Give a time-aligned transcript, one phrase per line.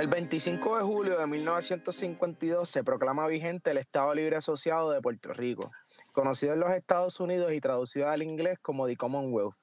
[0.00, 5.34] El 25 de julio de 1952 se proclama vigente el Estado Libre Asociado de Puerto
[5.34, 5.72] Rico,
[6.12, 9.56] conocido en los Estados Unidos y traducido al inglés como The Commonwealth.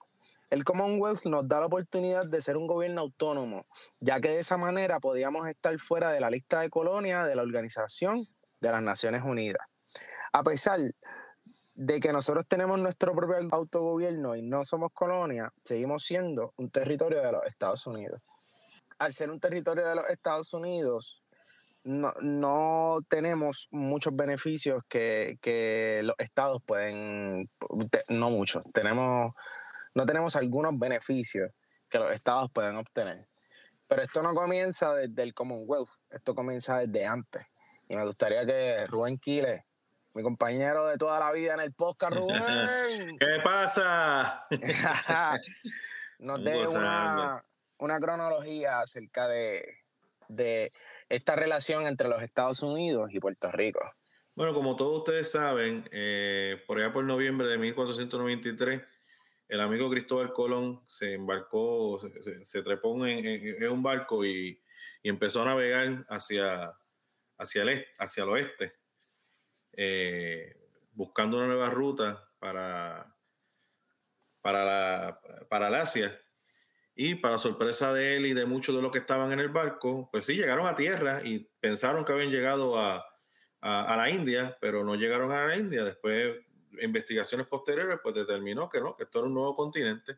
[0.51, 3.65] El Commonwealth nos da la oportunidad de ser un gobierno autónomo,
[3.99, 7.41] ya que de esa manera podíamos estar fuera de la lista de colonias de la
[7.41, 8.27] Organización
[8.61, 9.65] de las Naciones Unidas.
[10.33, 10.79] A pesar
[11.73, 17.23] de que nosotros tenemos nuestro propio autogobierno y no somos colonia, seguimos siendo un territorio
[17.23, 18.21] de los Estados Unidos.
[18.99, 21.23] Al ser un territorio de los Estados Unidos,
[21.83, 27.49] no, tenemos muchos beneficios que, que, los estados pueden,
[28.09, 29.33] no muchos, tenemos,
[29.93, 31.51] no tenemos algunos beneficios
[31.89, 33.27] que los estados pueden obtener.
[33.87, 37.45] Pero esto no comienza desde el Commonwealth, esto comienza desde antes.
[37.87, 39.61] Y me gustaría que Rubén Quiles
[40.17, 43.17] mi compañero de toda la vida en el podcast, Rubén.
[43.19, 44.47] ¿Qué pasa?
[46.19, 47.45] Nos dé una,
[47.77, 49.83] cronología acerca de,
[51.09, 53.79] esta relación entre los Estados Unidos y Puerto Rico.
[54.35, 58.81] Bueno, como todos ustedes saben, eh, por allá por noviembre de 1493,
[59.47, 61.99] el amigo Cristóbal Colón se embarcó,
[62.43, 64.61] se, trepó en, un barco y,
[65.03, 66.73] empezó a navegar hacia,
[67.37, 68.75] hacia, el, hacia el oeste
[69.79, 70.57] eh,
[70.93, 73.15] buscando una nueva ruta para,
[74.41, 76.19] para, la, para el Asia.
[76.99, 80.09] Y para sorpresa de él y de muchos de los que estaban en el barco,
[80.11, 83.05] pues sí, llegaron a tierra y pensaron que habían llegado a,
[83.61, 85.83] a, la India, pero no llegaron a la India.
[85.83, 86.35] Después,
[86.81, 90.17] investigaciones posteriores, pues determinó que no, que esto era un nuevo continente.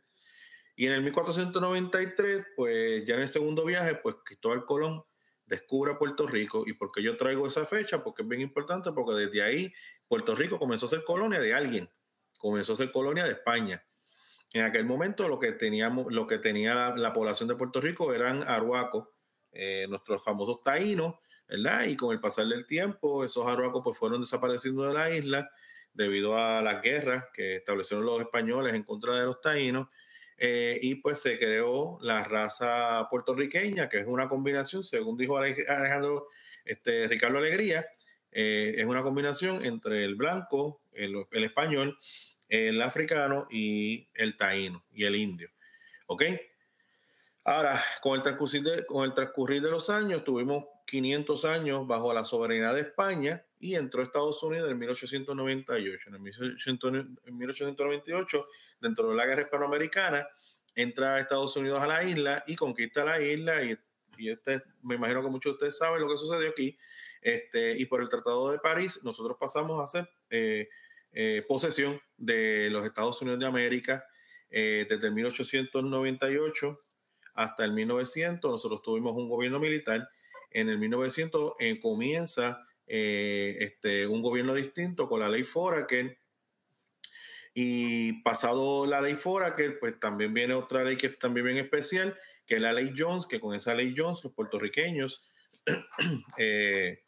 [0.77, 5.03] Y en el 1493, pues ya en el segundo viaje, pues Cristóbal Colón
[5.45, 6.63] descubra Puerto Rico.
[6.65, 8.01] ¿Y por qué yo traigo esa fecha?
[8.01, 9.73] Porque es bien importante, porque desde ahí
[10.07, 11.89] Puerto Rico comenzó a ser colonia de alguien,
[12.37, 13.85] comenzó a ser colonia de España.
[14.53, 18.43] En aquel momento lo que, teníamos, lo que tenía la, población de Puerto Rico eran
[18.43, 19.07] arhuacos,
[19.51, 21.15] eh, nuestros famosos taínos,
[21.47, 21.85] ¿verdad?
[21.85, 25.49] Y con el pasar del tiempo, esos arhuacos pues fueron desapareciendo de la isla
[25.93, 29.87] debido a las guerras que establecieron los españoles en contra de los taínos
[30.37, 36.27] eh, y pues se creó la raza puertorriqueña, que es una combinación, según dijo Alejandro
[36.63, 37.85] este, Ricardo Alegría,
[38.31, 41.97] eh, es una combinación entre el blanco, el, español,
[42.49, 45.49] el africano y el taíno y el indio.
[46.07, 46.23] ¿Ok?
[47.45, 52.13] Ahora, con el, transcurrir de, con el transcurrir de los años, tuvimos 500 años bajo
[52.13, 56.09] la soberanía de España y entró Estados Unidos en 1898.
[56.09, 58.45] En, 1898,
[58.81, 60.27] dentro de la guerra hispanoamericana,
[60.75, 63.77] entra Estados Unidos a la isla y conquista la isla y,
[64.17, 66.77] y este, me imagino que muchos de ustedes saben lo que sucedió aquí.
[67.21, 70.69] Este, y por el Tratado de París, nosotros pasamos a ser eh,
[71.11, 74.05] eh, posesión de los Estados Unidos de América
[74.49, 76.77] eh, desde el 1898
[77.33, 78.51] hasta el 1900.
[78.51, 80.09] Nosotros tuvimos un gobierno militar.
[80.51, 86.17] En el 1900 comienza eh, este, un gobierno distinto con la ley Foraker.
[87.53, 92.17] Y pasado la ley Foraker, pues también viene otra ley que es también bien especial,
[92.47, 95.23] que es la ley Jones, que con esa ley Jones los puertorriqueños,
[96.37, 97.03] eh,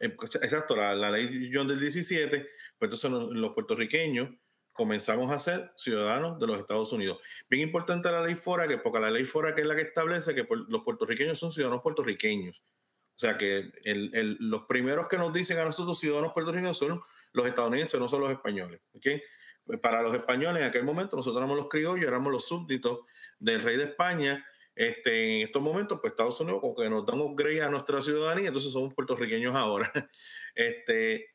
[0.00, 2.48] exacto, la, ley Jones del 17,
[2.82, 4.30] pues entonces los puertorriqueños
[4.72, 7.20] comenzamos a ser ciudadanos de los Estados Unidos.
[7.48, 10.82] Bien importante la ley Foraker, porque la ley Foraker es la que establece que los
[10.82, 12.64] puertorriqueños son ciudadanos puertorriqueños.
[13.14, 17.00] O sea que los primeros que nos dicen a nosotros ciudadanos puertorriqueños son
[17.32, 18.80] los estadounidenses, no son los españoles.
[18.94, 19.22] ¿okay?
[19.64, 23.02] Pues para los españoles en aquel momento nosotros éramos los criollos, éramos los súbditos
[23.38, 24.44] del rey de España.
[24.74, 28.48] Este, en estos momentos, pues Estados Unidos como que nos damos upgrade a nuestra ciudadanía,
[28.48, 29.92] entonces somos puertorriqueños ahora.
[30.56, 31.31] Este,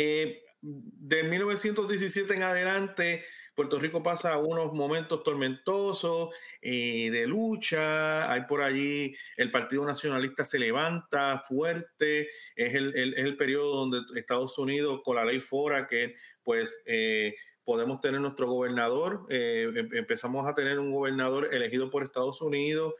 [0.00, 3.24] eh, de 1917 en adelante,
[3.54, 10.46] Puerto Rico pasa unos momentos tormentosos eh, de lucha, hay por allí el Partido Nacionalista
[10.46, 16.14] se levanta fuerte, es el, el, periodo donde Estados Unidos con la ley Fora, que
[16.42, 22.02] pues eh, podemos tener nuestro gobernador, eh, em, empezamos a tener un gobernador elegido por
[22.02, 22.94] Estados Unidos,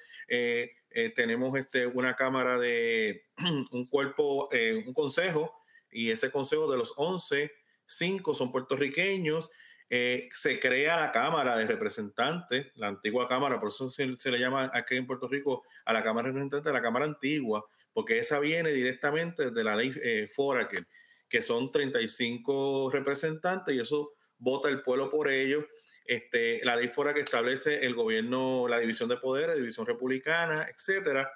[1.15, 3.25] tenemos este, una cámara de
[3.71, 4.51] un cuerpo,
[4.87, 5.60] un consejo,
[5.91, 7.51] y ese consejo de los 11,
[7.87, 9.51] cinco son puertorriqueños,
[9.93, 14.71] eh, se crea la Cámara de Representantes, la antigua Cámara, por eso se, le llama
[14.73, 18.71] aquí en Puerto Rico a la Cámara de Representantes la Cámara Antigua, porque esa viene
[18.71, 20.87] directamente de la ley eh, Foraker,
[21.29, 25.65] que son 35 representantes y eso vota el pueblo por ellos.
[26.05, 31.33] Este, la ley Foraker establece el gobierno, la división de poderes, división republicana, etcétera.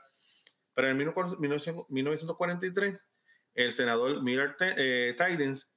[0.75, 3.05] Pero en 1943,
[3.55, 5.75] el senador Miller eh, Tidens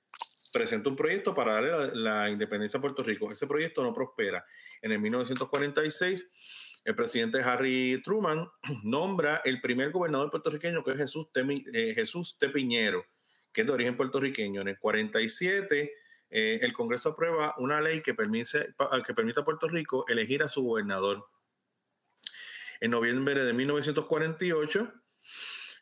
[0.51, 3.31] presentó un proyecto para darle la, independencia a Puerto Rico.
[3.31, 4.45] Ese proyecto no prospera.
[4.81, 8.47] En el 1946, el presidente Harry Truman
[8.83, 11.27] nombra el primer gobernador puertorriqueño, que es Jesús,
[11.73, 13.05] eh, Jesús Tepiñero,
[13.51, 14.61] que es de origen puertorriqueño.
[14.61, 15.93] En el 47,
[16.29, 20.63] eh, el Congreso aprueba una ley que permite, que a Puerto Rico elegir a su
[20.63, 21.25] gobernador.
[22.79, 24.93] En noviembre de 1948,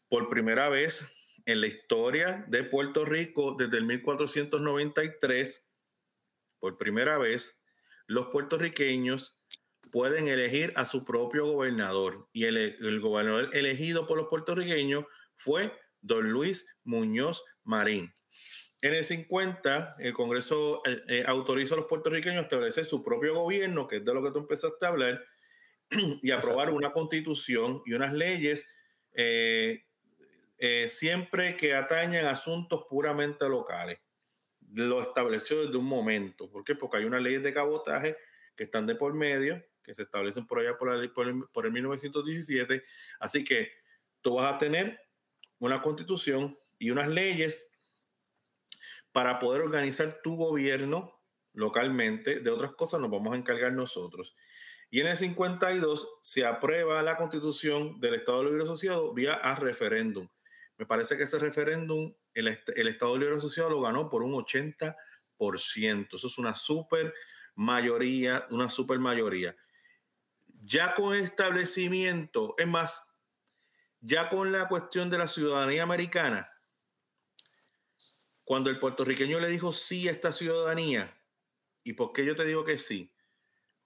[0.08, 1.15] por primera vez
[1.46, 5.70] en la historia de Puerto Rico, desde el 1493,
[6.60, 7.64] por primera vez,
[8.08, 9.40] los puertorriqueños
[9.92, 12.28] pueden elegir a su propio gobernador.
[12.34, 15.06] Y el, gobernador elegido por los puertorriqueños
[15.36, 15.72] fue
[16.02, 18.14] don Luis Muñoz Marín.
[18.82, 23.34] En el 50, el Congreso eh, eh, autoriza a los puertorriqueños a establecer su propio
[23.34, 25.24] gobierno, que es de lo que tú empezaste a hablar,
[26.22, 28.68] y aprobar una constitución y unas leyes
[29.14, 29.85] eh,
[30.88, 34.00] siempre que atañan asuntos puramente locales.
[34.74, 36.50] Lo estableció desde un momento.
[36.50, 36.76] ¿Por qué?
[36.76, 38.18] Porque hay unas leyes de cabotaje
[38.56, 41.66] que están de por medio, que se establecen por allá por, la, por, el, por
[41.66, 42.84] el 1917.
[43.20, 43.72] Así que
[44.22, 45.00] tú vas a tener
[45.60, 47.68] una constitución y unas leyes
[49.12, 51.22] para poder organizar tu gobierno
[51.54, 52.40] localmente.
[52.40, 54.36] De otras cosas nos vamos a encargar nosotros.
[54.90, 60.28] Y en el 52 se aprueba la constitución del Estado Libre Asociado vía a referéndum.
[60.78, 64.96] Me parece que ese referéndum, el, el Estado Libre Asociado lo ganó por un 80%.
[66.14, 67.14] Eso es una super
[67.56, 69.56] mayoría, una super mayoría.
[70.64, 73.08] Ya con establecimiento, es más,
[74.02, 76.52] ya con la cuestión de la ciudadanía americana,
[78.44, 81.12] cuando el puertorriqueño le dijo sí a esta ciudadanía,
[81.84, 83.14] ¿y por qué yo te digo que sí?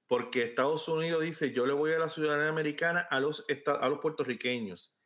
[0.07, 3.99] Porque Estados Unidos dice, yo le voy a la ciudadanía americana a los, a los
[3.99, 4.98] puertorriqueños.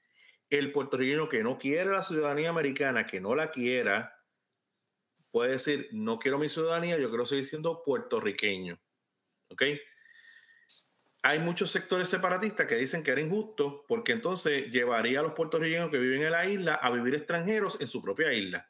[0.49, 4.23] El puertorriqueño que no quiere la ciudadanía americana, que no la quiera,
[5.31, 8.79] puede decir, no quiero mi ciudadanía, yo quiero seguir siendo puertorriqueño.
[9.49, 9.63] ¿Ok?
[11.23, 15.89] Hay muchos sectores separatistas que dicen que era injusto porque entonces llevaría a los puertorriqueños
[15.89, 18.69] que viven en la isla a vivir extranjeros en su propia isla.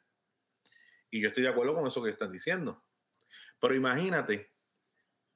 [1.10, 2.84] Y yo estoy de acuerdo con eso que están diciendo.
[3.60, 4.54] Pero imagínate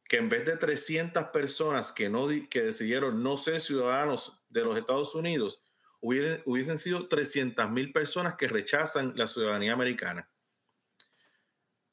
[0.09, 4.79] que en vez de 300 personas que, no, que decidieron no ser ciudadanos de los
[4.79, 5.68] Estados Unidos,
[6.01, 10.31] hubiesen, hubiesen sido 300 mil personas que rechazan la ciudadanía americana.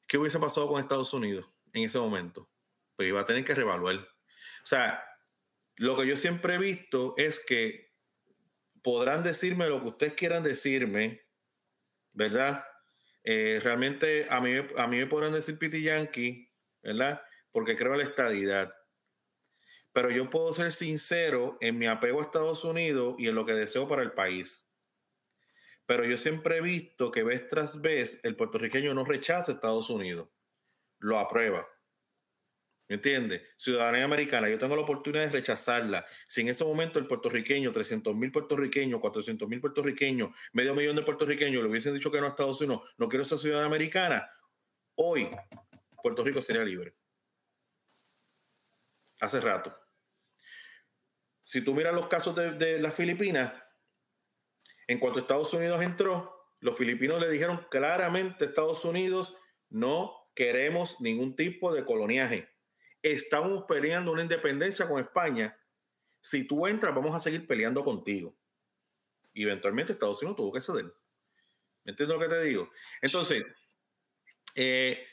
[0.06, 2.48] ¿qué hubiese pasado con Estados Unidos en ese momento?
[2.96, 3.96] Pues iba a tener que revaluar.
[3.96, 5.02] O sea,
[5.76, 7.92] lo que yo siempre he visto es que
[8.82, 11.26] podrán decirme lo que ustedes quieran decirme,
[12.14, 12.64] ¿verdad?
[13.24, 17.20] Eh, realmente a mí, a mí me podrán decir Piti Yankee, ¿verdad?
[17.50, 18.72] Porque creo en la estadidad.
[19.96, 23.54] Pero yo puedo ser sincero en mi apego a Estados Unidos y en lo que
[23.54, 24.70] deseo para el país.
[25.86, 30.28] Pero yo siempre he visto que vez tras vez el puertorriqueño no rechaza Estados Unidos,
[30.98, 31.66] lo aprueba.
[32.90, 33.40] ¿Me entiendes?
[33.56, 36.04] Ciudadanía americana, yo tengo la oportunidad de rechazarla.
[36.26, 41.04] Si en ese momento el puertorriqueño, 300 mil puertorriqueños, 400 mil puertorriqueños, medio millón de
[41.04, 44.28] puertorriqueños le hubiesen dicho que no a Estados Unidos, no quiero esa ciudadanía americana,
[44.96, 45.30] hoy
[46.02, 46.94] Puerto Rico sería libre.
[49.20, 49.85] Hace rato.
[51.46, 53.52] Si tú miras los casos de, de las Filipinas,
[54.88, 59.36] en cuanto Estados Unidos entró, los filipinos le dijeron claramente a Estados Unidos,
[59.68, 62.48] no queremos ningún tipo de coloniaje.
[63.00, 65.56] Estamos peleando una independencia con España.
[66.20, 68.36] Si tú entras, vamos a seguir peleando contigo.
[69.32, 70.92] Y eventualmente Estados Unidos tuvo que ceder.
[71.84, 72.72] ¿Me entiendes lo que te digo?
[73.00, 73.44] Entonces,
[74.56, 75.06] eh,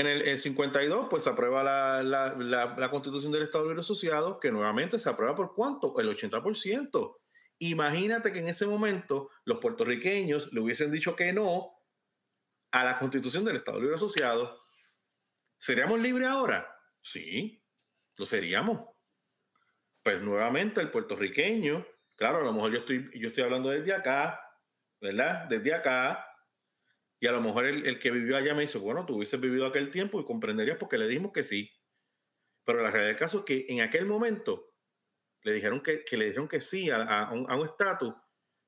[0.00, 4.98] en el, 52, pues se aprueba la, la, constitución del Estado Libre Asociado, que nuevamente
[4.98, 5.98] se aprueba por cuánto?
[5.98, 7.16] El 80%.
[7.60, 11.72] Imagínate que en ese momento los puertorriqueños le hubiesen dicho que no
[12.70, 14.60] a la constitución del Estado Libre Asociado.
[15.58, 16.72] ¿Seríamos libres ahora?
[17.00, 17.64] Sí,
[18.16, 18.86] lo seríamos.
[20.02, 24.40] Pues nuevamente el puertorriqueño, claro, a lo mejor yo estoy, yo estoy hablando desde acá,
[25.00, 25.46] ¿verdad?
[25.48, 26.27] Desde acá.
[27.20, 29.66] Y a lo mejor el, el que vivió allá me dice, bueno, tú hubieses vivido
[29.66, 31.70] aquel tiempo y comprenderías porque le dijimos que sí.
[32.64, 34.74] Pero la realidad del caso es que en aquel momento
[35.42, 38.14] le dijeron que, le dijeron que sí a, un estatus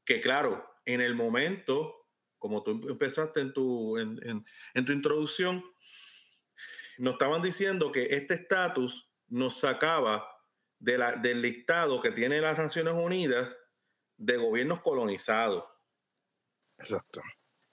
[0.05, 4.45] que, claro, en el momento, como tú empezaste en tu, en,
[4.87, 5.65] tu introducción,
[6.99, 10.27] nos estaban diciendo que este estatus nos sacaba
[10.79, 13.57] de la, del listado que tiene las Naciones Unidas
[14.17, 15.65] de gobiernos colonizados.
[16.79, 17.21] Exacto.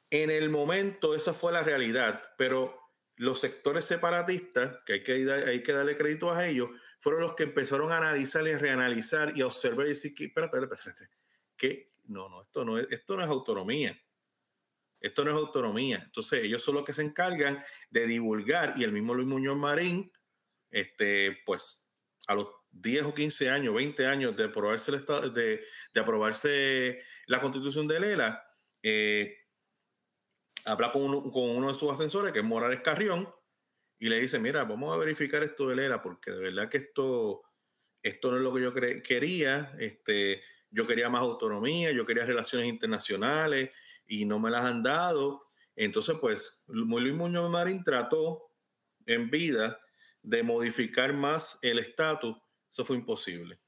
[0.10, 2.80] En el momento, esa fue la realidad, pero
[3.18, 7.44] los sectores separatistas, que hay que, hay que darle crédito a ellos, fueron los que
[7.44, 11.10] empezaron a analizar y reanalizar y a observar y decir que, espera, espera, espera,
[11.56, 14.00] que no, no, esto no es, esto no es autonomía.
[15.00, 16.02] Esto no es autonomía.
[16.04, 20.12] Entonces, ellos son los que se encargan de divulgar y el mismo Luis Muñoz Marín,
[20.72, 21.88] este, pues,
[22.28, 27.02] a los 10 o 15 años, 20 años de aprobarse, el estado, de, de aprobarse
[27.28, 28.44] la constitución de Lela,
[28.82, 29.47] eh,
[30.68, 33.30] habla con uno, de sus ascensores, que es Morales Carrión,
[34.00, 37.42] y le dice, mira, vamos a verificar esto de Lela, porque de verdad que esto,
[38.04, 42.68] esto no es lo que yo quería, este, yo quería más autonomía, yo quería relaciones
[42.68, 43.74] internacionales
[44.06, 45.48] y no me las han dado.
[45.76, 48.52] Entonces, pues, Luis Muñoz Marín trató
[49.06, 49.80] en vida
[50.22, 52.36] de modificar más el estatus.
[52.72, 53.60] Eso fue imposible,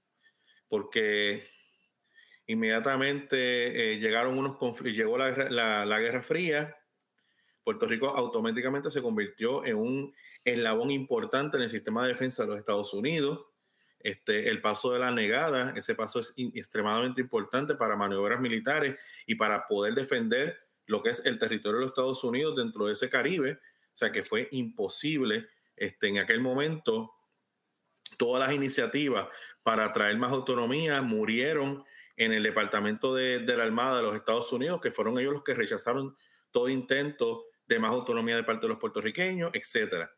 [0.67, 1.43] porque
[2.45, 6.78] inmediatamente eh, llegaron unos llegó la Guerra Fría,
[7.63, 12.49] Puerto Rico automáticamente se convirtió en un eslabón importante en el sistema de defensa de
[12.49, 13.45] los Estados Unidos.
[13.99, 19.35] Este, el paso de la negada, ese paso es extremadamente importante para maniobras militares y
[19.35, 23.09] para poder defender lo que es el territorio de los Estados Unidos dentro de ese
[23.09, 23.59] Caribe.
[23.93, 27.13] O sea que fue imposible este, en aquel momento.
[28.17, 29.27] Todas las iniciativas
[29.63, 31.83] para traer más autonomía murieron
[32.15, 35.43] en el Departamento de, de la Armada de los Estados Unidos, que fueron ellos los
[35.43, 36.17] que rechazaron
[36.51, 40.11] todo intento de más autonomía de parte de los puertorriqueños, etcétera.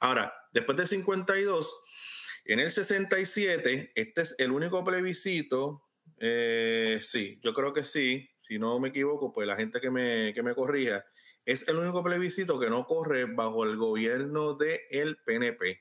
[0.00, 5.84] Ahora, después del 52, en el 67, este es el único plebiscito,
[6.18, 10.32] eh, sí, yo creo que sí, si no me equivoco, pues la gente que me,
[10.34, 11.04] que me corrija,
[11.44, 15.80] es el único plebiscito que no corre bajo el gobierno del el PNP.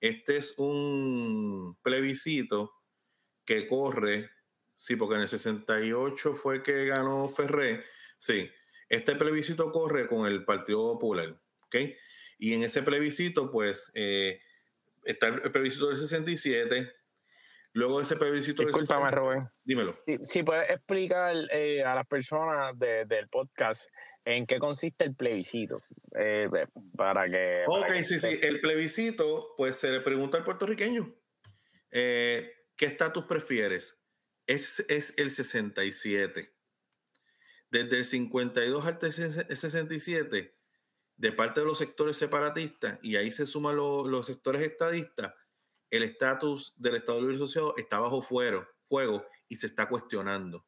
[0.00, 2.72] Este es un plebiscito
[3.44, 4.30] que corre,
[4.76, 7.84] sí, porque en el 68 fue que ganó Ferré,
[8.18, 8.50] sí,
[8.88, 11.76] este plebiscito corre con el Partido Popular, ¿ok?
[12.38, 14.40] Y en ese plebiscito, pues, eh,
[15.04, 16.92] está el plebiscito del 67.
[17.72, 19.48] Luego de ese plebiscito Disculpame, Rubén.
[19.62, 19.98] Dímelo.
[20.22, 23.90] Si, puedes explicar eh, a las personas del podcast
[24.24, 25.82] en qué consiste el plebiscito.
[26.18, 26.48] Eh,
[26.96, 27.64] para que.
[27.66, 28.38] Ok, sí, sí.
[28.40, 31.14] El plebiscito, pues se le pregunta al puertorriqueño:
[31.90, 34.06] ¿qué estatus prefieres?
[34.46, 36.55] Es, es el 67.
[37.70, 40.56] Desde el 52 al 67
[41.16, 45.34] de parte de los sectores separatistas, y ahí se suman los sectores estadistas,
[45.90, 48.66] el estatus del Estado Libre Asociado está bajo fuego
[49.48, 50.66] y se está cuestionando.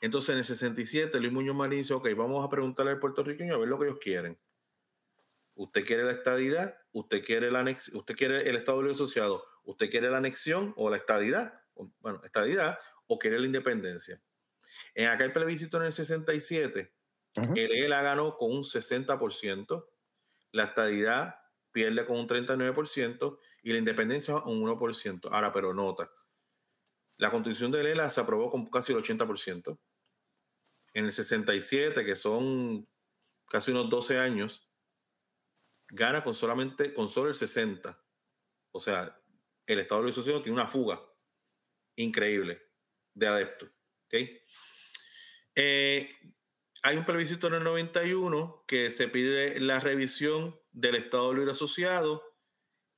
[0.00, 3.58] Entonces, en el 67, Luis Muñoz Marín dice, ok, vamos a preguntarle al puertorriqueño a
[3.58, 4.38] ver lo que ellos quieren.
[5.54, 6.76] ¿Usted quiere la estadidad?
[6.92, 9.42] ¿Usted quiere, la ¿Usted quiere el Estado Libre Asociado?
[9.64, 11.62] ¿Usted quiere la anexión o la estadidad?
[12.00, 14.20] Bueno, estadidad o quiere la independencia.
[14.96, 16.94] En aquel plebiscito en el 67,
[17.54, 19.86] el ELA ganó con un 60%,
[20.52, 21.34] la estadidad
[21.70, 25.28] pierde con un 39% y la independencia un 1%.
[25.30, 26.10] Ahora, pero nota,
[27.18, 29.78] la constitución de ELA se aprobó con casi el 80%.
[30.94, 32.88] En el 67, que son
[33.50, 34.66] casi unos 12 años,
[35.88, 38.02] gana con solamente con solo el 60.
[38.70, 39.20] O sea,
[39.66, 41.02] el Estado de la tiene una fuga
[41.96, 42.62] increíble
[43.12, 43.70] de adeptos.
[45.56, 46.10] Eh,
[46.82, 52.22] hay un plebiscito en el 91 que se pide la revisión del Estado Libre Asociado.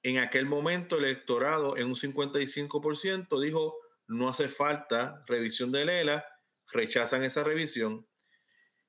[0.02, 3.76] En aquel momento el electorado en un 55% dijo
[4.08, 6.26] no hace falta revisión de Lela,
[6.72, 8.08] rechazan esa revisión.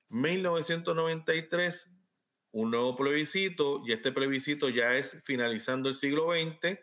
[0.08, 1.94] 1993,
[2.52, 6.80] un nuevo plebiscito, y este plebiscito ya es finalizando el siglo XX.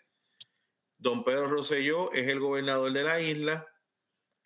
[0.98, 3.68] Don Pedro Rosselló es el gobernador de la isla,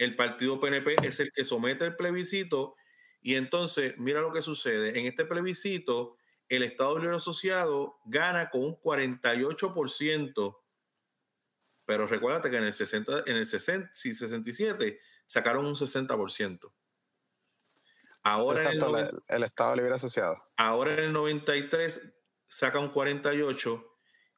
[0.03, 2.75] el partido PNP es el que somete el plebiscito
[3.21, 4.99] y entonces, mira lo que sucede.
[4.99, 6.17] En este plebiscito,
[6.49, 10.57] el Estado Libre Asociado gana con un 48%,
[11.85, 16.73] pero recuérdate que en el, 60, en el 60, 67 sacaron un 60%.
[18.23, 20.43] Ahora en el, el, Estado Libre Asociado.
[20.57, 22.11] Ahora en el 93
[22.47, 23.87] saca un 48%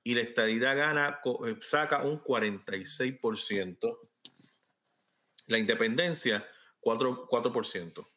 [0.03, 3.97] y la estadidad gana, eh, saca un 46%.
[5.47, 6.47] La independencia,
[6.81, 7.27] 4%.
[7.27, 8.07] 4%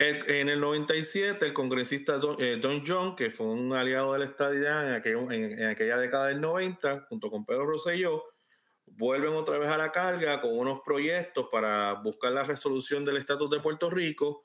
[0.00, 5.06] en el 97, el congresista Don, eh, John, que fue un aliado de la estadidad
[5.06, 8.24] en, aquella década del 90, junto con Pedro Rosselló,
[8.86, 13.50] vuelven otra vez a la carga con unos proyectos para buscar la resolución del estatus
[13.50, 14.42] de Puerto Rico.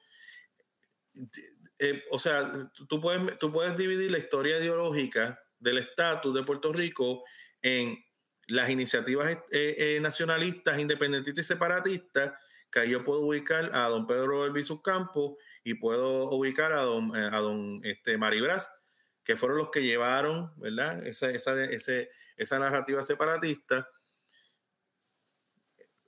[1.80, 2.52] Eh, o sea,
[2.90, 7.24] tú puedes, tú puedes dividir la historia ideológica del estatus de Puerto Rico
[7.62, 8.05] en
[8.48, 12.34] las iniciativas eh, nacionalistas, independentistas y separatistas
[12.76, 17.16] que ahí yo puedo ubicar a don Pedro Elviso Campo y puedo ubicar a don,
[17.16, 18.20] eh, a don este,
[19.24, 21.08] que fueron los que llevaron, ¿verdad?
[21.08, 21.56] Esa, esa,
[22.36, 23.90] esa narrativa separatista.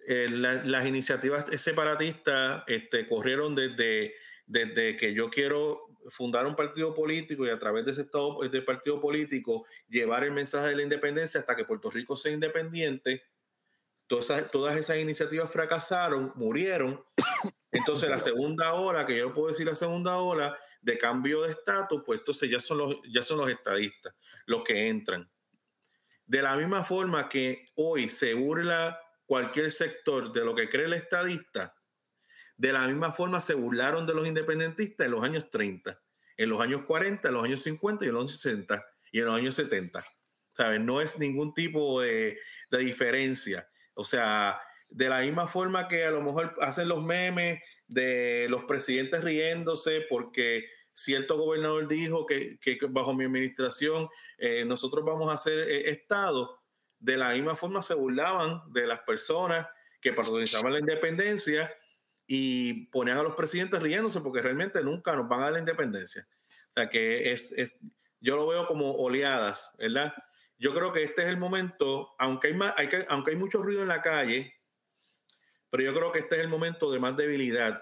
[0.05, 4.13] Eh, las iniciativas separatistas este, corrieron desde,
[4.45, 8.99] desde que yo quiero fundar un partido político y a través de ese estado partido
[8.99, 13.23] político llevar el mensaje de la independencia hasta que Puerto Rico sea independiente.
[14.07, 17.03] Todas todas esas iniciativas fracasaron, murieron.
[17.71, 22.01] Entonces la segunda ola, que yo puedo decir la segunda ola de cambio de estatus,
[22.05, 24.13] pues entonces ya son los, ya son los estadistas
[24.45, 25.29] los que entran.
[26.25, 30.93] De la misma forma que hoy se burla cualquier sector de lo que cree el
[30.93, 31.75] estadista,
[32.57, 36.01] de la misma forma se burlaron de los independentistas en los años 30,
[36.37, 39.25] en los años 40, en los años 50 y en los años 60 y en
[39.25, 40.05] los años 70.
[40.53, 40.81] ¿Sabes?
[40.81, 42.39] No es ningún tipo de,
[42.71, 43.69] diferencia.
[43.93, 44.59] O sea,
[44.89, 50.01] de la misma forma que a lo mejor hacen los memes de los presidentes riéndose
[50.09, 54.09] porque cierto gobernador dijo que, que bajo mi administración
[54.39, 56.59] eh, nosotros vamos a hacer eh, Estado,
[56.99, 59.67] de la misma forma se burlaban de las personas
[60.01, 61.71] que protagonizaban la independencia
[62.27, 66.27] y ponían a los presidentes riéndose porque realmente nunca nos van a dar la independencia.
[66.69, 67.79] O sea que es, es
[68.19, 70.13] yo lo veo como oleadas, ¿verdad?
[70.57, 73.61] Yo creo que este es el momento, aunque hay, más, hay que, aunque hay mucho
[73.61, 74.53] ruido en la calle,
[75.69, 77.81] pero yo creo que este es el momento de más debilidad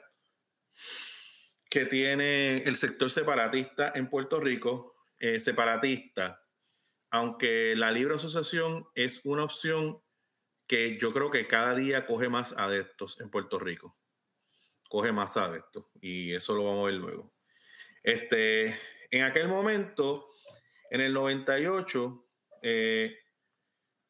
[1.69, 6.43] que tiene el sector separatista en Puerto Rico, eh, separatista,
[7.09, 10.01] aunque la libre asociación es una opción
[10.67, 13.97] que yo creo que cada día coge más adeptos en Puerto Rico.
[14.89, 17.33] Coge más adeptos y eso lo vamos a ver luego.
[18.03, 18.77] Este,
[19.09, 20.27] en aquel momento,
[20.89, 22.27] en el 98,
[22.61, 23.17] eh,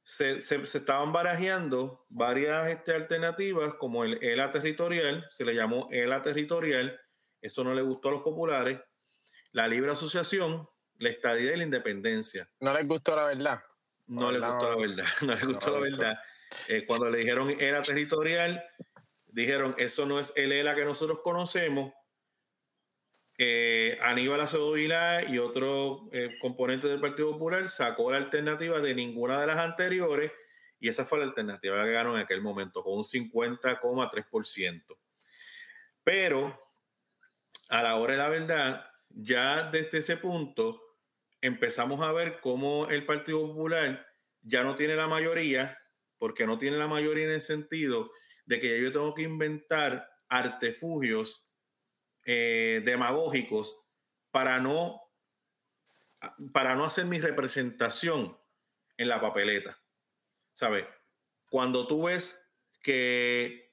[0.03, 6.21] se, se, estaban barajeando varias este, alternativas, como el ELA territorial, se le llamó ELA
[6.21, 6.99] territorial,
[7.41, 8.79] eso no le gustó a los populares,
[9.51, 12.49] la libre asociación, la estadía y la independencia.
[12.59, 13.63] No les gustó la verdad.
[14.07, 16.19] No les gustó la verdad, no les gustó la verdad.
[16.67, 18.63] Eh, cuando le dijeron ELA territorial,
[19.35, 21.93] dijeron, eso no es el ELA que nosotros conocemos,
[23.37, 29.41] eh, Aníbal Acevedo y otro eh, componente del Partido Popular sacó la alternativa de ninguna
[29.41, 30.31] de las anteriores
[30.79, 34.97] y esa fue la alternativa que ganó en aquel momento con un 50,3%.
[36.05, 36.57] Pero
[37.67, 40.81] a la hora de la verdad, ya desde ese punto
[41.41, 44.07] empezamos a ver cómo el Partido Popular
[44.43, 45.77] ya no tiene la mayoría,
[46.17, 48.11] porque no tiene la mayoría en el sentido
[48.45, 51.47] de que yo tengo que inventar artefugios
[52.23, 53.85] eh, demagógicos
[54.31, 55.01] para no,
[56.51, 58.37] para no hacer mi representación
[58.97, 59.79] en la papeleta.
[60.53, 60.85] ¿Sabes?
[61.49, 63.71] Cuando tú ves que,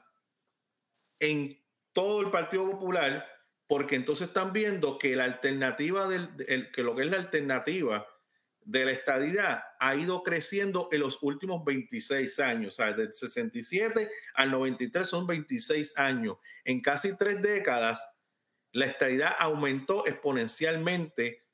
[1.20, 3.28] en todo el Partido Popular
[3.68, 8.08] porque entonces están viendo que la alternativa del, que lo que es la alternativa
[8.68, 12.74] de la estadidad ha ido creciendo en los últimos 26 años.
[12.74, 16.36] O sea, del 67 al 93 son 26 años.
[16.66, 18.06] En casi tres décadas,
[18.74, 21.46] la estadidad aumentó exponencialmente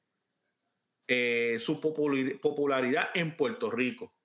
[1.07, 4.15] eh, su popularidad en Puerto Rico.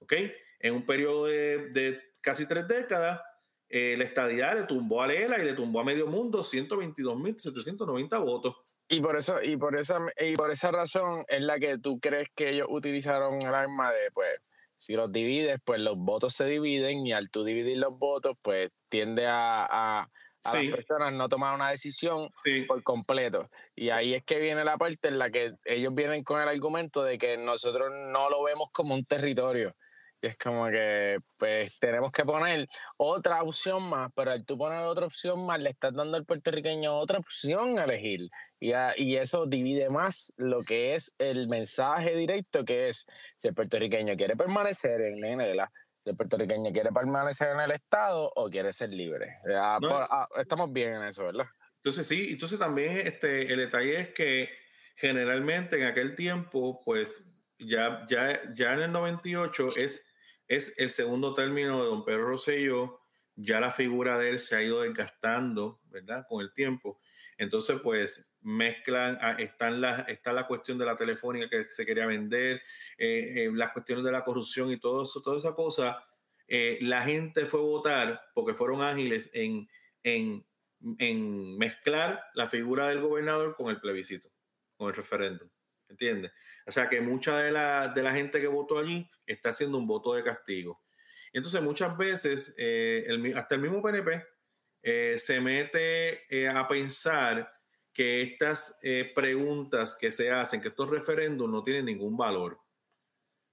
[0.00, 0.14] ¿Ok?
[0.58, 3.20] En un periodo de, casi tres décadas,
[3.68, 8.56] eh, la estadidad le tumbó a Lela y le tumbó a medio mundo 122.790 votos.
[8.88, 12.28] Y por eso, y por esa, y por esa razón es la que tú crees
[12.34, 14.42] que ellos utilizaron el arma de pues
[14.78, 18.70] si los divides, pues los votos se dividen y al tú dividir los votos, pues
[18.88, 20.08] tiende a, a,
[20.44, 22.28] las personas no tomar una decisión
[22.68, 23.50] por completo.
[23.74, 27.02] Y ahí es que viene la parte en la que ellos vienen con el argumento
[27.02, 29.74] de que nosotros no lo vemos como un territorio,
[30.20, 34.80] y es como que, pues, tenemos que poner otra opción más, pero al tú poner
[34.80, 38.28] otra opción más, le estás dando al puertorriqueño otra opción a elegir.
[38.60, 43.54] Y, y eso divide más lo que es el mensaje directo, que es si el
[43.54, 45.20] puertorriqueño quiere permanecer en
[45.56, 49.38] la si el puertorriqueño quiere permanecer en el Estado o quiere ser libre.
[49.56, 49.78] Ah,
[50.36, 51.46] estamos bien en eso, ¿verdad?
[51.76, 54.48] Entonces sí, entonces también este, el detalle es que
[54.94, 57.24] generalmente en aquel tiempo, pues
[57.58, 60.07] ya, ya, ya en el 98 es,
[60.48, 63.00] es el segundo término de don Pedro Rosselló,
[63.36, 66.26] ya la figura de él se ha ido desgastando, ¿verdad?
[66.28, 67.00] Con el tiempo.
[67.36, 72.06] Entonces, pues mezclan, ah, están la, está la cuestión de la telefónica que se quería
[72.06, 72.62] vender,
[72.96, 76.04] eh, eh, las cuestiones de la corrupción y todo eso, toda esa cosa.
[76.48, 79.68] Eh, la gente fue a votar porque fueron ágiles en,
[80.02, 80.44] en,
[80.98, 84.30] en mezclar la figura del gobernador con el plebiscito,
[84.76, 85.48] con el referéndum.
[85.88, 86.32] ¿Entiendes?
[86.66, 89.86] O sea que mucha de la, de la gente que votó allí está haciendo un
[89.86, 90.82] voto de castigo.
[91.32, 92.54] Entonces, muchas veces,
[93.34, 94.22] hasta el mismo PNP
[94.82, 97.52] eh, se mete eh, a pensar
[97.92, 102.60] que estas eh, preguntas que se hacen, que estos referéndums no tienen ningún valor,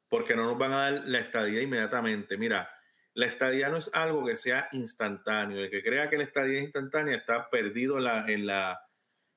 [0.07, 2.37] porque no nos van a dar la estadía inmediatamente.
[2.37, 2.69] Mira,
[3.15, 5.59] la estadía no es algo que sea instantáneo.
[5.59, 8.79] El que crea que la estadía es instantánea está perdido en la, en la,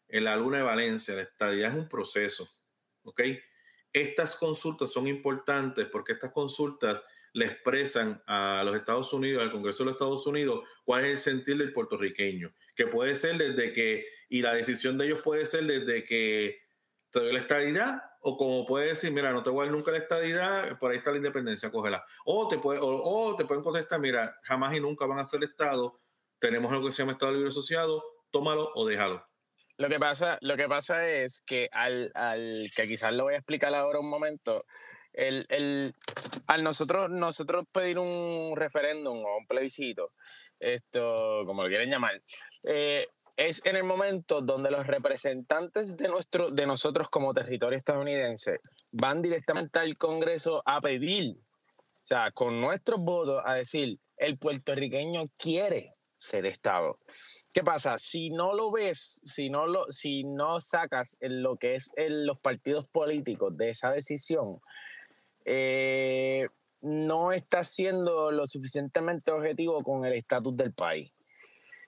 [0.08, 1.14] en la luna de Valencia.
[1.14, 2.57] La estadía es un proceso.
[3.08, 3.22] ¿Ok?
[3.92, 9.82] Estas consultas son importantes porque estas consultas le expresan a los Estados Unidos, al Congreso
[9.82, 14.06] de los Estados Unidos, cuál es el sentir del puertorriqueño, que puede ser desde que,
[14.28, 16.58] y la decisión de ellos puede ser desde que
[17.10, 19.92] te doy la estadidad, o como puede decir, mira, no te voy a dar nunca
[19.92, 22.04] la estadidad, por ahí está la independencia, cógela.
[22.24, 26.00] O te, puede, o, te pueden contestar, mira, jamás y nunca van a ser Estado,
[26.38, 29.27] tenemos algo que se llama Estado Libre Asociado, tómalo o déjalo.
[29.78, 33.38] Lo que pasa, lo que pasa es que al, al, que quizás lo voy a
[33.38, 34.64] explicar ahora un momento,
[35.12, 35.94] el, el,
[36.48, 40.10] al nosotros, nosotros pedir un referéndum o un plebiscito,
[40.58, 42.20] esto, como lo quieren llamar,
[42.66, 48.58] eh, es en el momento donde los representantes de, nuestro, de nosotros como territorio estadounidense
[48.90, 55.26] van directamente al Congreso a pedir, o sea, con nuestros votos, a decir, el puertorriqueño
[55.36, 56.98] quiere ser Estado.
[57.52, 57.98] ¿Qué pasa?
[57.98, 62.26] Si no lo ves, si no, lo, si no sacas en lo que es en
[62.26, 64.60] los partidos políticos de esa decisión,
[65.44, 66.48] eh,
[66.80, 71.12] no está siendo lo suficientemente objetivo con el estatus del país.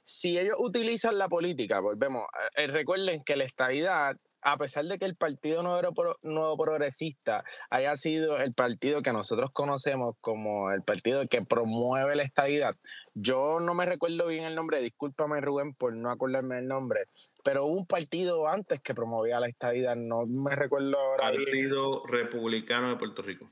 [0.03, 2.25] Si ellos utilizan la política, volvemos,
[2.57, 7.97] eh, recuerden que la estabilidad, a pesar de que el Partido Nuevo, Nuevo, Progresista haya
[7.97, 12.77] sido el partido que nosotros conocemos como el partido que promueve la estabilidad,
[13.15, 17.05] yo no me recuerdo bien el nombre, discúlpame Rubén por no acordarme el nombre,
[17.45, 21.31] pero hubo un partido antes que promovía la estabilidad, no me recuerdo ahora.
[21.31, 23.51] Partido Republicano de Puerto Rico.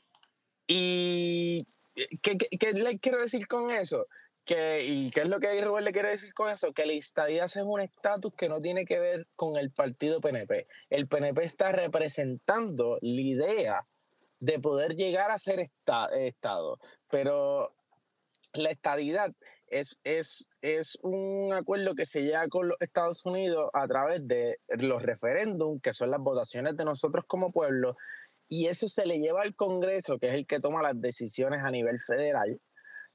[0.66, 1.66] ¿Y
[2.22, 4.06] qué, qué, le quiero decir con eso?
[4.48, 6.72] Que, ¿Y qué es lo que Rubén le quiere decir con eso?
[6.72, 10.66] Que la estadía es un estatus que no tiene que ver con el partido PNP.
[10.88, 13.86] El PNP está representando la idea
[14.40, 16.78] de poder llegar a ser Estado,
[17.10, 17.74] pero
[18.54, 19.34] la estadidad
[19.66, 24.60] es, es, es un acuerdo que se llega con los Estados Unidos a través de
[24.78, 27.98] los referéndums, que son las votaciones de nosotros como pueblo,
[28.48, 31.70] y eso se le lleva al Congreso, que es el que toma las decisiones a
[31.70, 32.58] nivel federal,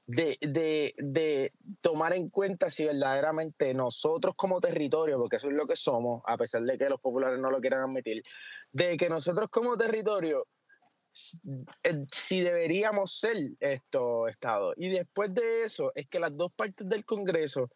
[0.06, 5.66] de, de, de, tomar en cuenta si verdaderamente nosotros como territorio, porque eso es lo
[5.66, 8.22] que somos, a pesar de que los populares no lo quieran admitir,
[8.72, 10.46] de que nosotros como territorio,
[11.82, 14.74] eh, si deberíamos ser esto Estado.
[14.76, 17.70] Y después de eso, es que las dos partes del Congreso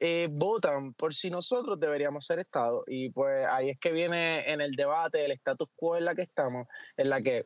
[0.00, 2.84] eh, votan por si nosotros deberíamos ser Estado.
[2.86, 6.22] Y pues ahí es que viene en el debate el status quo en la que
[6.22, 6.66] estamos,
[6.96, 7.44] en la que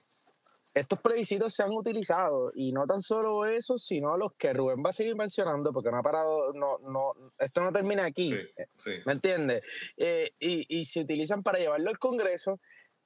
[0.80, 4.90] estos plebiscitos se han utilizado y no tan solo eso, sino los que Rubén va
[4.90, 8.34] a seguir mencionando, porque no ha parado, no, no, esto no termina aquí,
[9.06, 9.62] ¿me entiendes?
[9.96, 12.60] Eh, y, y se utilizan para llevarlo al Congreso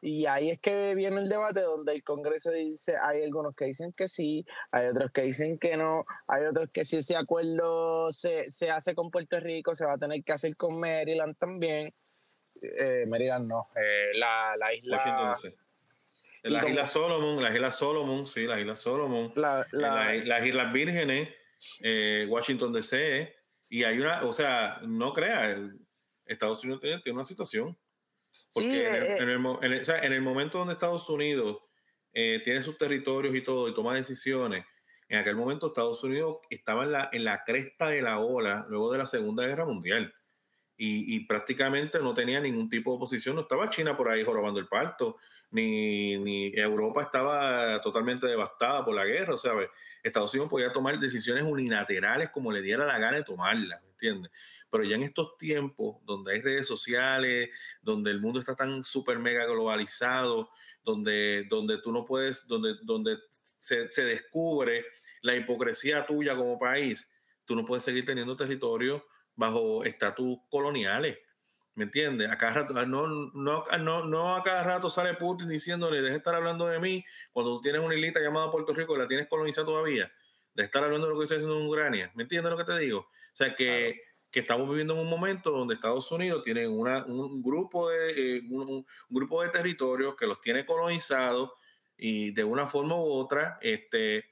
[0.05, 3.93] y ahí es que viene el debate donde el Congreso dice, hay algunos que dicen
[3.93, 8.49] que sí, hay otros que dicen que no, hay otros que si ese acuerdo se,
[8.69, 11.95] hace con Puerto Rico, se va a tener que hacer con Maryland también.
[12.61, 15.35] Eh, Maryland no, eh, la, la, isla...
[16.43, 19.67] Las Islas Solomon, las Islas Solomon, sí, las Islas Solomon, la,
[20.15, 21.29] eh, las Islas Vírgenes,
[21.81, 23.35] eh, Washington DC,
[23.71, 25.57] y hay una, o sea, no crea,
[26.27, 27.79] Estados Unidos tiene una situación
[28.55, 29.29] porque en,
[30.13, 31.59] el, momento donde Estados Unidos
[32.13, 34.65] eh, tiene sus territorios y todo y toma decisiones,
[35.09, 38.91] en aquel momento Estados Unidos estaba en la, en la cresta de la ola luego
[38.93, 40.15] de la Segunda Guerra Mundial.
[40.85, 43.37] Y, prácticamente no tenía ningún tipo de oposición.
[43.37, 45.17] No estaba China por ahí jorobando el parto,
[45.53, 49.35] ni, ni Europa estaba totalmente devastada por la guerra.
[49.35, 49.53] O sea,
[50.03, 54.33] Estados Unidos podía tomar decisiones unilaterales como le diera la gana de tomarlas, ¿me entiendes?
[54.71, 57.51] Pero ya en estos tiempos donde hay redes sociales,
[57.83, 60.51] donde el mundo está tan súper mega globalizado,
[60.83, 64.87] donde, donde tú no puedes, donde, donde se, se descubre
[65.21, 67.09] la hipocresía tuya como país,
[67.45, 71.19] tú no puedes seguir teniendo territorio bajo estatus coloniales.
[71.75, 72.31] ¿Me entiendes?
[72.31, 76.17] A cada rato, no, no, no, no a cada rato sale Putin diciéndole, deje de
[76.19, 79.27] estar hablando de mí cuando tú tienes una islita llamada Puerto Rico y la tienes
[79.27, 80.13] colonizada todavía,
[80.55, 82.13] de estar hablando de lo que estoy haciendo en Ucrania.
[82.15, 82.99] ¿Me entiendes lo que te digo?
[82.99, 87.43] O sea, que, que estamos viviendo en un momento donde Estados Unidos tiene una, un,
[87.43, 91.53] grupo de, eh, un, grupo de territorios que los tiene colonizados
[91.97, 94.27] y de una forma u otra, este,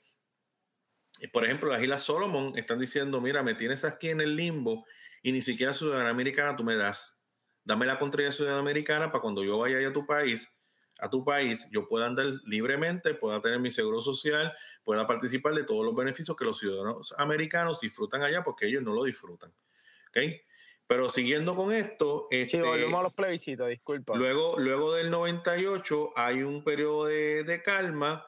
[1.32, 4.84] por ejemplo, las Islas Solomon están diciendo, mira, me tienes aquí en el limbo
[5.22, 7.19] y ni siquiera ciudadanía americana tú me das
[7.64, 10.56] dame la contraria ciudadanía americana para cuando yo vaya a tu país,
[10.98, 14.52] a tu país, yo pueda andar libremente, pueda tener mi seguro social,
[14.84, 18.92] pueda participar de todos los beneficios que los ciudadanos americanos disfrutan allá porque ellos no
[18.92, 19.52] lo disfrutan.
[20.08, 20.42] ¿Okay?
[20.86, 22.26] Pero siguiendo con esto.
[22.30, 24.16] Este, volvemos a los plebiscitos, disculpa.
[24.16, 28.26] Luego, luego del 98 hay un periodo de, de calma.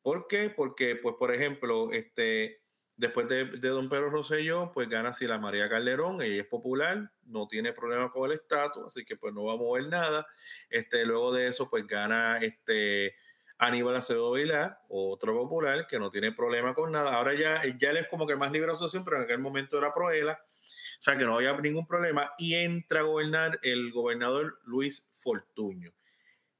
[0.00, 0.48] ¿Por qué?
[0.48, 2.62] Porque, pues, por ejemplo, este,
[2.98, 7.72] Después de, don Pedro Rosselló, pues gana Sila María Calderón, ella es popular, no tiene
[7.72, 10.26] problema con el estatus, así que pues no va a mover nada.
[10.68, 13.14] Este, luego de eso, pues gana este
[13.56, 17.14] Aníbal Acevedo Vilá, otro popular, que no tiene problema con nada.
[17.14, 19.94] Ahora ya, ya él es como que más libre asociación, pero en aquel momento era
[19.94, 25.06] Proela, o sea que no había ningún problema, y entra a gobernar el gobernador Luis
[25.12, 25.94] Fortuño.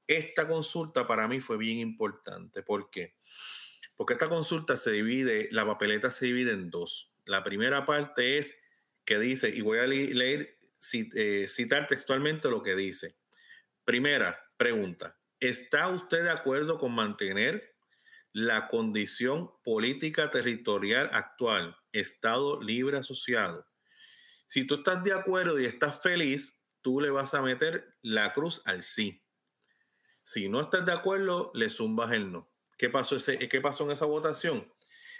[0.07, 3.15] Esta consulta para mí fue bien importante, ¿por qué?
[3.17, 3.19] Porque
[4.07, 7.11] esta consulta se divide, la papeleta se divide en dos.
[7.25, 8.59] La primera parte es
[9.05, 10.57] que dice, y voy a leer,
[10.93, 13.17] eh, citar textualmente lo que dice.
[13.83, 17.75] Primera pregunta, ¿está usted de acuerdo con mantener
[18.31, 23.67] la condición política territorial actual, Estado libre asociado?
[24.45, 28.61] Si tú estás de acuerdo y estás feliz, tú le vas a meter la cruz
[28.65, 29.23] al sí.
[30.23, 32.48] Si no estás de acuerdo, le zumbas el no.
[32.79, 34.73] ¿Qué pasó, ese, ¿Qué pasó en esa votación?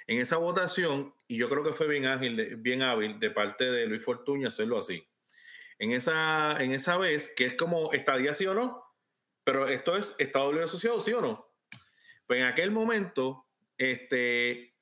[0.08, 3.86] En esa votación, y yo creo que fue bien ágil, bien hábil de parte de
[3.86, 5.06] Luis Fortuño hacerlo así.
[5.78, 8.82] En esa, en esa vez, que es como estadía sí o no,
[9.44, 11.54] pero esto es Estado Libre Asociado sí o no.
[12.26, 13.46] Pues en aquel momento,
[13.78, 14.78] este,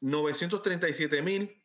[0.00, 1.62] 937 mil,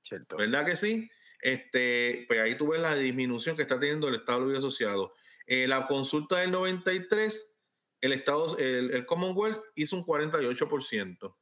[0.00, 0.36] Cierto.
[0.36, 1.10] ¿Verdad que sí?
[1.40, 5.12] Este, pues ahí tú ves la disminución que está teniendo el Estado Libre Asociado.
[5.46, 7.54] Eh, la consulta del 93,
[8.00, 11.36] el Estado, el Commonwealth hizo un 48%.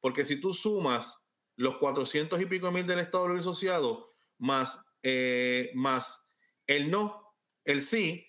[0.00, 4.08] Porque si tú sumas los 400 y pico mil del Estado Libre Asociado
[4.38, 6.32] más, eh, más
[6.66, 8.26] el no, el sí,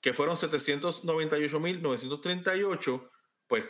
[0.00, 3.10] que fueron 798.938,
[3.46, 3.64] pues,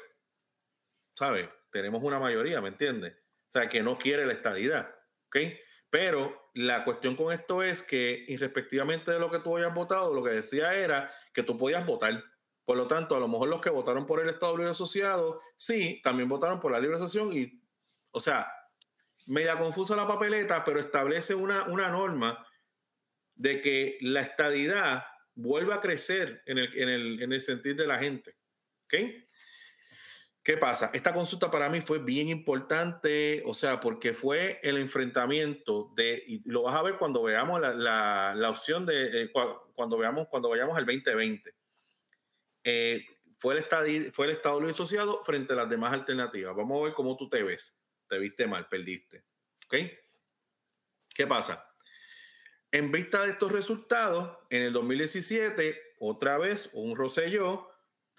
[1.15, 1.51] ¿sabes?
[1.71, 3.13] Tenemos una mayoría, ¿me entiendes?
[3.49, 5.02] O sea, que no quiere la estadidad.
[5.91, 10.23] Pero la cuestión con esto es que, irrespectivamente de lo que tú hayas votado, lo
[10.23, 12.25] que decía era que tú podías votar.
[12.65, 16.01] Por lo tanto, a lo mejor los que votaron por el Estado Libre Asociado, sí,
[16.03, 17.63] también votaron por la libre asociación y,
[18.11, 18.51] o sea,
[19.27, 22.47] media confusa la papeleta, pero establece una, una norma
[23.35, 27.87] de que la estadidad vuelva a crecer en el, en el, en el sentir de
[27.87, 28.37] la gente.
[28.85, 28.95] ¿Ok?
[30.45, 30.91] ¿Qué pasa?
[30.93, 36.51] Esta consulta para mí fue bien importante, o sea, porque fue el enfrentamiento de, y
[36.51, 39.33] lo vas a ver cuando veamos la, la, la opción de, eh,
[39.75, 41.55] cuando veamos, cuando vayamos al 2020.
[42.65, 43.07] Eh,
[43.39, 46.57] fue, el estado, fue el Estado Libre Asociado frente a las demás alternativas.
[46.57, 47.81] Vamos a ver cómo tú te ves.
[48.09, 49.25] Te viste mal, perdiste.
[49.67, 49.77] ¿Ok?
[51.15, 51.69] ¿Qué pasa?
[52.73, 57.72] En vista de estos resultados, en el 2017, otra vez un Rosselló,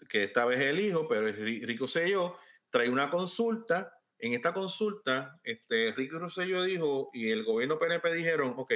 [0.09, 2.37] que esta vez es el hijo, pero es Rico Selló,
[2.69, 3.99] trae una consulta.
[4.19, 8.73] En esta consulta, este, Rico Rosselló dijo y el gobierno PNP dijeron, ok,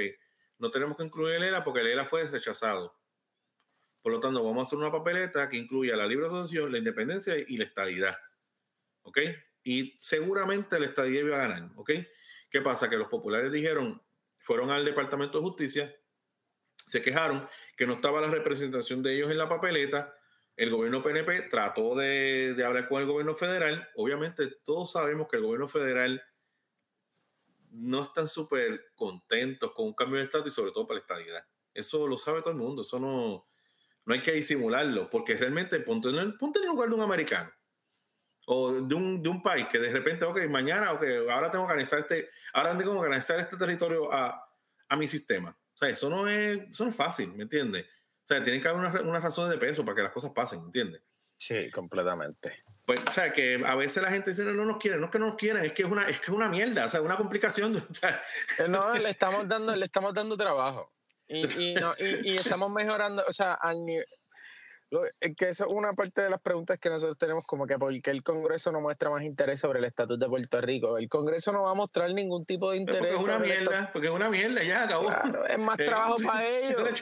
[0.58, 2.98] no tenemos que incluir el ELA porque el ELA fue rechazado.
[4.02, 7.34] Por lo tanto, vamos a hacer una papeleta que incluya la libre asociación, la independencia
[7.36, 8.16] y la estabilidad.
[9.02, 9.18] ¿Ok?
[9.62, 11.70] Y seguramente la estadía iba a ganar.
[11.76, 11.90] ¿Ok?
[12.50, 12.88] ¿Qué pasa?
[12.88, 14.02] Que los populares dijeron,
[14.38, 15.96] fueron al Departamento de Justicia,
[16.76, 20.14] se quejaron que no estaba la representación de ellos en la papeleta.
[20.58, 23.88] El gobierno PNP trató de, hablar con el gobierno federal.
[23.94, 26.20] Obviamente, todos sabemos que el gobierno federal
[27.70, 31.46] no están súper contentos con un cambio de estatus y sobre todo para la estabilidad.
[31.72, 32.82] Eso lo sabe todo el mundo.
[32.82, 33.46] Eso no,
[34.04, 36.08] no hay que disimularlo, porque realmente ponte
[36.40, 37.52] ponte en el lugar de un americano
[38.46, 41.70] o de un, de un país que de repente, ok, mañana, ok, ahora tengo que
[41.70, 44.44] organizar este, ahora tengo que organizar este territorio a,
[44.88, 45.56] a mi sistema.
[45.72, 47.86] O sea, eso no es, eso no es fácil, ¿me entiendes?
[48.28, 50.60] O sea, tienen que haber unas una razones de peso para que las cosas pasen,
[50.60, 51.00] ¿me entiendes?
[51.38, 52.62] Sí, completamente.
[52.84, 55.12] Pues, o sea, que a veces la gente dice, no, no nos quieren, no es
[55.12, 57.00] que no nos quieren, es que es una, es que es una mierda, o sea,
[57.00, 57.76] una complicación.
[57.90, 58.22] O sea.
[58.58, 60.92] Eh, no, le estamos dando, le estamos dando trabajo.
[61.26, 64.04] Y, y, no, y, y estamos mejorando, o sea, al nivel
[64.90, 68.10] que eso es una parte de las preguntas que nosotros tenemos, como que por qué
[68.10, 70.96] el Congreso no muestra más interés sobre el estatus de Puerto Rico.
[70.96, 73.14] El Congreso no va a mostrar ningún tipo de interés.
[73.14, 75.10] Porque es una mierda, porque es una mierda, ya acabó.
[75.48, 77.00] es más trabajo para ellos.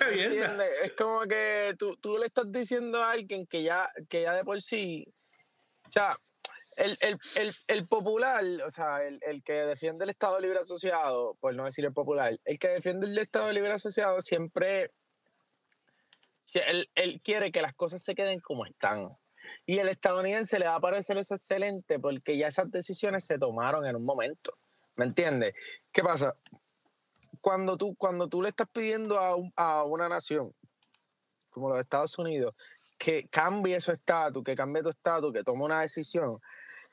[0.82, 4.44] es como que tú, tú, le estás diciendo a alguien que ya, que ya de
[4.44, 5.04] por sí,
[5.88, 6.16] o sea,
[6.76, 11.36] el, el, el, el popular, o sea, el, el, que defiende el Estado Libre Asociado,
[11.40, 14.90] por no decir el popular, el que defiende el Estado Libre Asociado siempre
[16.54, 19.16] él, quiere que las cosas se queden como están.
[19.64, 23.86] Y el estadounidense le va a parecer eso excelente porque ya esas decisiones se tomaron
[23.86, 24.56] en un momento.
[24.96, 25.54] ¿Me entiendes?
[25.92, 26.36] ¿Qué pasa?
[27.40, 30.52] Cuando tú, cuando tú le estás pidiendo a, a una nación
[31.50, 32.54] como los Estados Unidos
[32.98, 36.40] que cambie su estatus, que cambie tu estatus, que tome una decisión,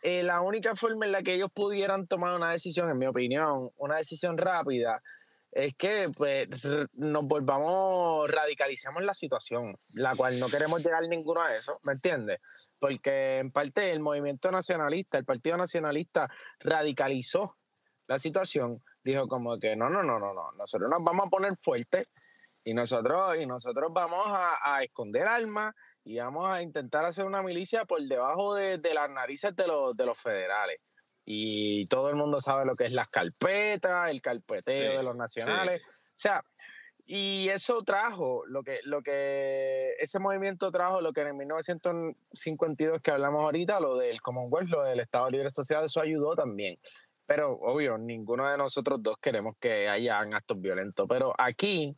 [0.03, 3.71] eh, la única forma en la que ellos pudieran tomar una decisión, en mi opinión,
[3.77, 5.01] una decisión rápida,
[5.55, 6.47] es que pues,
[6.93, 12.39] nos volvamos, radicalicemos la situación, la cual no queremos llegar ninguno a eso, ¿me entiendes?
[12.79, 16.27] Porque en parte el movimiento nacionalista, el Partido Nacionalista
[16.59, 17.57] radicalizó
[18.07, 21.55] la situación, dijo como que no, no, no, no, no, nosotros nos vamos a poner
[21.55, 22.07] fuertes
[22.63, 27.43] y nosotros, y nosotros vamos a, a esconder armas y vamos a intentar hacer una
[27.43, 30.79] milicia por debajo de, de las narices de los, de los federales
[31.25, 35.81] y todo el mundo sabe lo que es las carpetas, el carpeteo de los nacionales.
[35.85, 36.43] O sea,
[37.05, 43.11] y eso trajo, lo que, lo que, ese movimiento trajo lo que en 1952 que
[43.11, 46.77] hablamos ahorita, lo del Commonwealth, lo del Estado Libre Social, eso ayudó también.
[47.25, 51.05] Pero obvio, ninguno de nosotros dos queremos que hayan actos violentos.
[51.07, 51.95] Pero aquí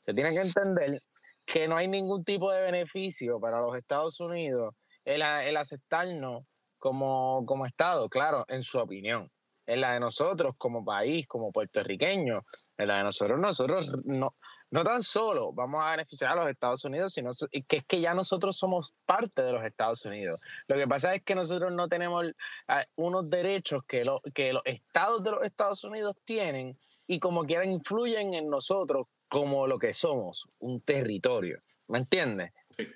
[0.00, 1.00] se tiene que entender
[1.44, 6.44] que no hay ningún tipo de beneficio para los Estados Unidos el, el aceptarnos
[6.84, 9.24] como, como Estado, claro, en su opinión.
[9.64, 12.40] En la de nosotros como país, como puertorriqueños,
[12.76, 14.36] en la de nosotros, nosotros no,
[14.68, 17.30] no tan solo vamos a beneficiar a los Estados Unidos, sino
[17.66, 20.38] que es que ya nosotros somos parte de los Estados Unidos.
[20.66, 22.26] Lo que pasa es que nosotros no tenemos
[22.68, 27.46] ah, unos derechos que, lo, que los estados de los Estados Unidos tienen y como
[27.46, 31.62] quiera influyen en nosotros como lo que somos, un territorio.
[31.88, 32.52] ¿Me entiendes?
[32.76, 32.86] Sí.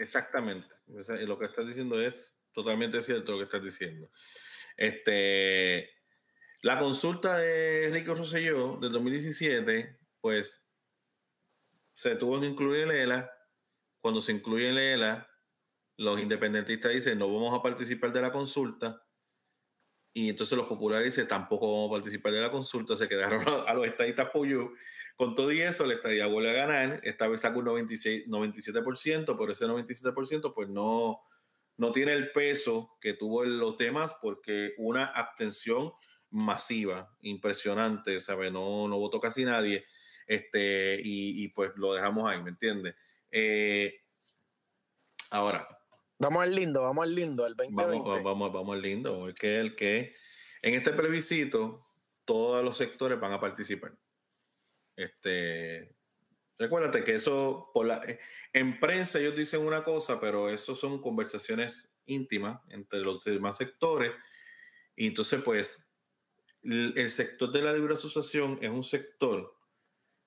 [0.00, 0.68] Exactamente.
[0.86, 4.10] Lo que estás diciendo es totalmente cierto lo que estás diciendo.
[4.76, 5.90] Este,
[6.62, 10.64] la consulta de Rico Rosselló del 2017, pues
[11.94, 13.30] se tuvo que incluir el ELA.
[14.00, 15.28] Cuando se incluye el ELA,
[15.96, 19.04] los independentistas dicen no vamos a participar de la consulta.
[20.14, 22.96] Y entonces los populares dicen tampoco vamos a participar de la consulta.
[22.96, 24.74] Se quedaron a los estadistas Puyú.
[25.16, 27.00] Con todo y eso, la estadía vuelve a ganar.
[27.02, 31.20] Esta vez sacó un 96, 97%, por ese 97% pues no,
[31.82, 35.92] no tiene el peso que tuvo en los demás porque una abstención
[36.30, 38.52] masiva, impresionante, ¿sabe?
[38.52, 39.84] No, no votó casi nadie,
[40.28, 42.94] este, y, pues lo dejamos ahí, ¿me entiendes?
[43.32, 44.00] Eh,
[45.30, 45.66] ahora.
[46.20, 48.08] Vamos al lindo, vamos al lindo, el 2020.
[48.08, 50.14] Vamos, vamos, vamos al lindo, el que, el que,
[50.62, 51.84] En este plebiscito,
[52.24, 53.98] todos los sectores van a participar.
[54.94, 55.96] Este,
[56.62, 58.00] recuérdate que eso, la,
[58.52, 64.12] en prensa ellos dicen una cosa, pero eso son conversaciones íntimas entre los demás sectores.
[64.94, 65.92] Y entonces, pues,
[66.62, 69.56] el, sector de la libre asociación es un sector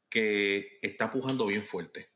[0.10, 2.12] que está pujando bien fuerte.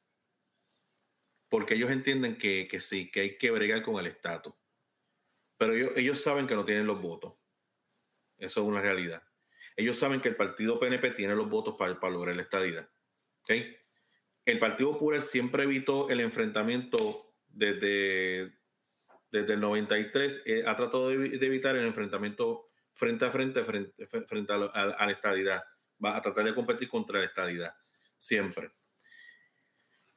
[1.48, 4.54] Porque ellos entienden que, que sí, que hay que bregar con el estatus.
[5.58, 7.34] Pero ellos, ellos saben que no tienen los votos.
[8.38, 9.24] Eso es una realidad.
[9.76, 12.90] Ellos saben que el partido PNP tiene los votos para, para lograr la estadidad.
[13.42, 13.78] ¿Okay?
[14.50, 18.52] El Partido Popular siempre evitó el enfrentamiento desde,
[19.32, 24.54] desde el 93, eh, ha tratado de, evitar el enfrentamiento frente a frente, frente, frente
[24.54, 25.64] a, la estadidad.
[26.04, 27.76] Va a tratar de competir contra la estadidad,
[28.18, 28.72] siempre.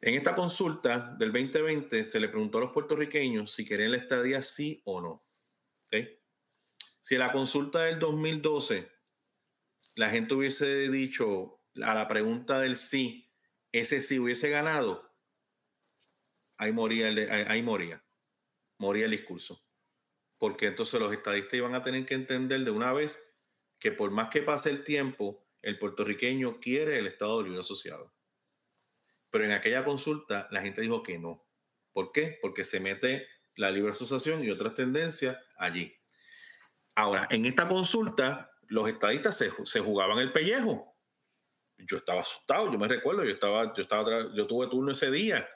[0.01, 4.41] En esta consulta del 2020 se le preguntó a los puertorriqueños si querían la estadía
[4.41, 5.27] sí o no.
[7.03, 8.89] Si en la consulta del 2012
[9.97, 13.32] la gente hubiese dicho a la pregunta del sí,
[13.73, 15.11] ese sí hubiese ganado,
[16.57, 17.09] ahí moría,
[17.49, 18.05] ahí, moría,
[18.79, 19.65] moría el discurso.
[20.39, 23.23] Porque entonces los estadistas iban a tener que entender de una vez
[23.79, 28.13] que por más que pase el tiempo, el puertorriqueño quiere el Estado Libre Asociado.
[29.31, 31.47] Pero en aquella consulta la gente dijo que no.
[31.93, 32.39] ¿Por qué?
[32.41, 35.95] Porque se mete la libre asociación y otras tendencias allí.
[36.95, 40.92] Ahora, en esta consulta, los estadistas se, jugaban el pellejo.
[41.87, 45.49] Yo estaba asustado, yo me recuerdo, yo estaba, yo estaba, yo tuve turno ese día,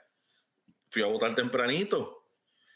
[0.89, 2.27] fui a votar tempranito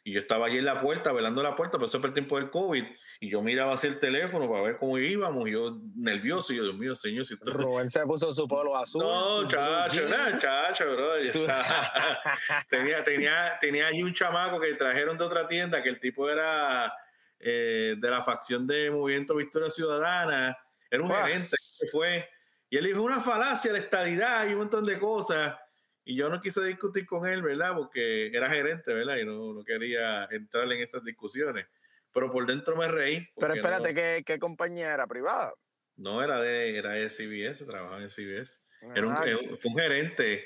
[0.02, 2.84] y yo estaba allí en la puerta, velando la puerta, pasó el tiempo del COVID,
[3.20, 6.64] y yo miraba así el teléfono para ver cómo íbamos, y yo nervioso, y yo,
[6.64, 9.02] Dios mío, señor, si Rubén se puso su polo azul.
[9.02, 11.12] No, chacho, no, chacho, bro.
[12.70, 16.92] tenía, tenía, tenía allí un chamaco que trajeron de otra tienda, que el tipo era
[17.38, 20.56] eh, de la facción de Movimiento Victoria Ciudadana,
[20.90, 22.26] era un gerente que fue,
[22.70, 25.56] y él dijo una falacia, la estadidad y un montón de cosas,
[26.04, 27.74] y yo no quise discutir con él, ¿verdad?
[27.74, 29.16] Porque era gerente, ¿verdad?
[29.16, 31.66] Y no, no quería entrar en esas discusiones,
[32.12, 33.28] pero por dentro me reí.
[33.36, 35.52] Pero espérate, ¿qué, ¿qué, compañía era privada?
[35.96, 38.60] No, era de, era de CBS, trabajaba en CBS.
[38.94, 39.22] Era un, ah,
[39.58, 40.44] fue un gerente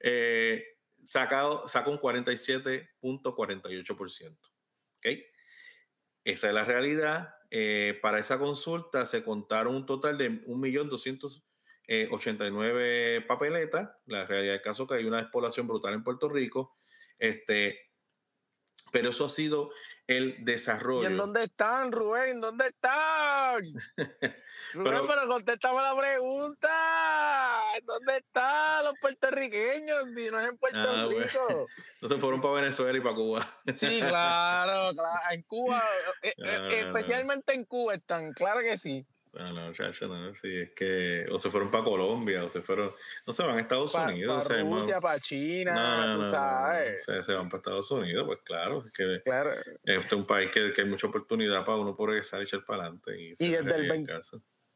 [0.01, 4.37] Eh, sacado, saca un 47.48%.
[4.99, 5.25] ¿okay?
[6.25, 7.37] Esa es la realidad.
[7.51, 10.43] Eh, para esa consulta se contaron un total de
[11.89, 13.91] 1.289 papeletas.
[14.07, 16.77] La realidad del caso es que hay una despoblación brutal en Puerto Rico.
[17.19, 17.85] Este,
[18.95, 19.71] pero eso ha sido
[20.07, 21.03] el desarrollo.
[21.03, 22.41] ¿Y en dónde están, Rubén?
[22.41, 23.61] ¿Dónde están?
[24.75, 27.63] Rubén, pero, contéstame la pregunta.
[27.83, 30.07] ¿Dónde están los puertorriqueños?
[30.07, 31.67] no es en Puerto ah, Rico.
[32.03, 33.51] No se fueron para Venezuela y para Cuba.
[33.75, 35.21] sí, claro, claro.
[35.33, 35.83] En Cuba,
[36.23, 39.05] eh, eh, especialmente en Cuba están, claro que sí.
[39.35, 42.93] No, no, chacho, no, sí, es que o se fueron para Colombia, o se furon,
[43.27, 44.47] no se van a Estados Unidos.
[44.47, 47.05] Para Rusia, para China, tú sabes.
[47.05, 49.51] se, van para Estados Unidos, pues claro, es que claro.
[49.51, 52.85] este es un país que, que, hay mucha oportunidad para uno progresar y echar para
[52.85, 53.21] adelante.
[53.21, 54.13] Y, y desde, el 20,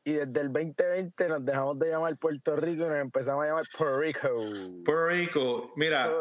[0.05, 3.65] y desde el 2020 nos dejamos de llamar Puerto Rico y nos empezamos a llamar
[3.77, 4.29] Puerto Rico.
[4.85, 6.13] Puerto Rico, mira,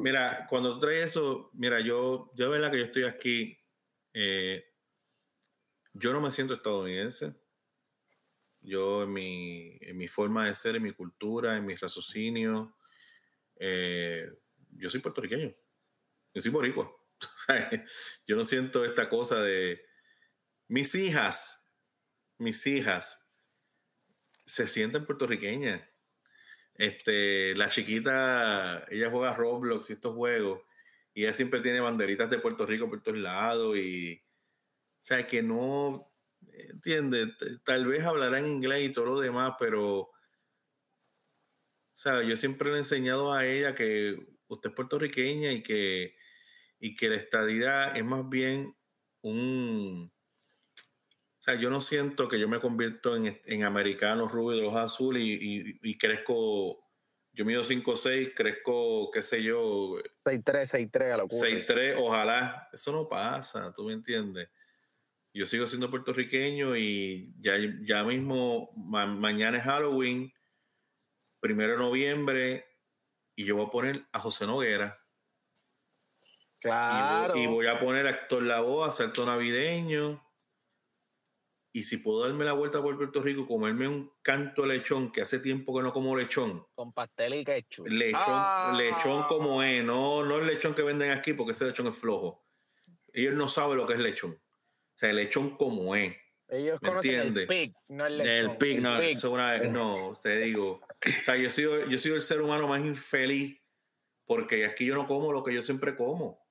[0.00, 3.58] mira, cuando traes eso, mira, yo, yo verdad que yo estoy aquí,
[4.12, 4.64] eh,
[5.92, 7.34] yo no me siento estadounidense
[8.64, 12.76] Yo en mi, en mi forma de ser, en mi cultura, en mi raciocinio,
[13.56, 14.26] eh,
[14.70, 15.54] yo soy puertorriqueño.
[16.32, 16.90] Yo soy boricua.
[18.26, 19.84] yo no siento esta cosa de
[20.68, 21.62] mis hijas,
[22.38, 23.24] mis hijas
[24.46, 25.82] se sienten puertorriqueñas.
[26.74, 30.62] Este, la chiquita, ella juega Roblox y estos juegos,
[31.12, 35.42] y ella siempre tiene banderitas de Puerto Rico por todos lados, y o sea, que
[35.42, 36.13] no,
[36.52, 37.32] entiende,
[37.64, 40.12] tal vez hablará en inglés y todo lo demás, pero, o
[41.92, 44.16] sea, yo siempre le he enseñado a ella que
[44.48, 46.16] usted es puertorriqueña y que,
[46.78, 48.76] y que la estadidad es más bien
[49.22, 50.12] un,
[51.44, 54.80] o sea, yo no siento que yo me convierto en, en americano rubio de ojos
[54.80, 56.82] azul y, y, crezco,
[57.34, 59.98] yo mido 5'6, crezco, qué sé yo.
[60.24, 61.46] 6'3, 6'3 a locura.
[61.46, 62.70] 6'3, ojalá.
[62.72, 64.48] Eso no pasa, tú me entiendes.
[65.34, 70.32] Yo sigo siendo puertorriqueño y ya, ya mismo, mañana es Halloween,
[71.40, 72.66] primero de noviembre,
[73.34, 74.98] y yo voy a poner a José Noguera.
[76.60, 77.36] Claro.
[77.36, 80.24] Y voy, a poner a Héctor Lavoe, a salto navideño
[81.76, 85.22] y si puedo darme la vuelta por Puerto Rico, comerme un canto de lechón, que
[85.22, 86.64] hace tiempo que no como lechón.
[86.72, 87.88] Con pastel y ketchup.
[87.88, 88.72] Lechón, ah.
[88.78, 92.40] lechón como es, no, no el lechón que venden aquí, porque ese lechón es flojo.
[93.12, 94.40] Ellos no saben lo que es lechón.
[94.94, 96.16] Sea, el lechón como es.
[96.48, 98.50] Ellos conocen el pig, no el lechón.
[98.50, 100.80] El pig, no, Es una, no, usted digo.
[100.88, 103.60] O sea, yo soy, yo soy el ser humano más infeliz
[104.26, 106.44] porque aquí yo no como lo que yo siempre como.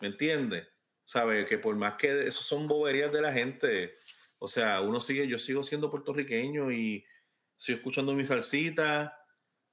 [0.00, 0.68] ¿Me entiende?
[1.04, 1.46] ¿Sabe?
[1.46, 3.96] Que por más que eso son boberías de la gente,
[4.38, 7.04] o sea, uno sigue, yo sigo siendo puertorriqueño y
[7.56, 9.18] sigo escuchando mi salsita,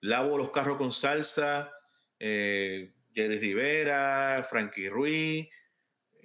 [0.02, 1.72] lavo los carros con salsa,
[2.20, 5.50] eh, Jerry Rivera, Frankie Ruiz,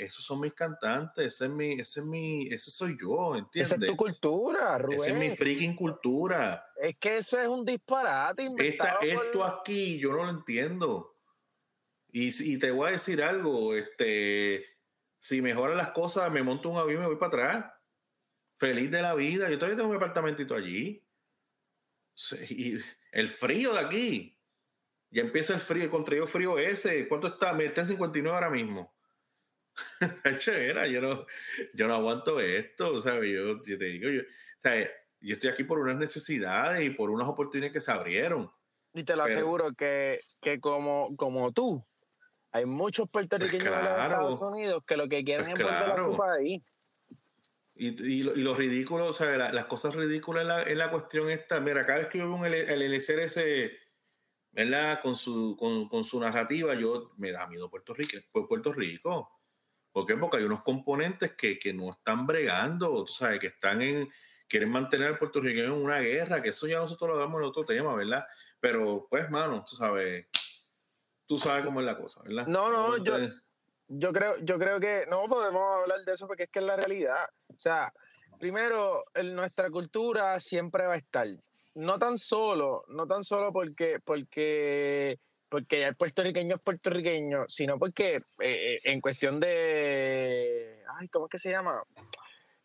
[0.05, 3.73] esos son mis cantantes, ese es mi, ese es mi, ese soy yo, ¿entiendes?
[3.73, 4.99] Esa es tu cultura, Rubén.
[4.99, 6.65] Esa es mi freaking cultura.
[6.77, 8.51] Es que eso es un disparate
[9.01, 11.17] esto aquí yo no lo entiendo.
[12.13, 14.65] Y, y, te voy a decir algo, este,
[15.19, 17.73] si mejoran las cosas, me monto un avión y me voy para atrás
[18.61, 19.49] feliz de la vida.
[19.49, 21.03] Yo todavía tengo un apartamentito allí.
[22.51, 22.79] y
[23.11, 24.37] el frío de aquí.
[25.13, 27.09] Ya empieza el frío, el contrario frío ese.
[27.09, 27.53] ¿Cuánto está?
[27.53, 28.95] Me está en 59 ahora mismo.
[30.47, 31.27] Era, yo no,
[31.75, 33.31] yo no aguanto esto, ¿sabes?
[33.33, 34.23] Yo, yo te digo, yo,
[35.21, 38.51] yo estoy aquí por unas necesidades y por unas oportunidades que se abrieron.
[38.95, 41.85] Y te lo aseguro que, que como, como tú,
[42.53, 45.99] hay muchos pues puertorriqueños en los Estados Unidos que lo que quieren pues es volver
[45.99, 46.63] a su país.
[47.75, 51.61] Y, y, lo, ridículo, o sea, las cosas ridículas en la, en la, cuestión esta,
[51.61, 53.79] mira, cada vez que yo veo el, el ese
[54.53, 55.01] ¿verdad?
[55.01, 59.40] Con su, con, con, su narrativa, yo me da miedo Puerto Rico, pues Puerto Rico.
[59.93, 60.17] ¿Por qué?
[60.17, 64.09] Porque hay unos componentes que, que no están bregando, tú sabes, que están en,
[64.49, 67.65] quieren mantener al puertorriqueño en una guerra, que eso ya nosotros lo damos en otro
[67.65, 68.25] tema, ¿verdad?
[68.59, 70.27] Pero, pues, mano, tú sabes,
[71.27, 72.47] tú sabes cómo es la cosa, ¿verdad?
[72.47, 73.17] No, no, yo,
[73.89, 76.77] yo creo, yo creo que no podemos hablar de eso porque es que es la
[76.77, 77.29] realidad.
[77.49, 77.93] O sea,
[78.39, 81.27] primero, en nuestra cultura siempre va a estar.
[81.75, 85.19] No tan solo, no tan solo porque, porque,
[85.51, 91.31] porque el puertorriqueño es puertorriqueño, sino porque eh, eh, en cuestión de, ay, ¿cómo es
[91.31, 91.83] que se llama?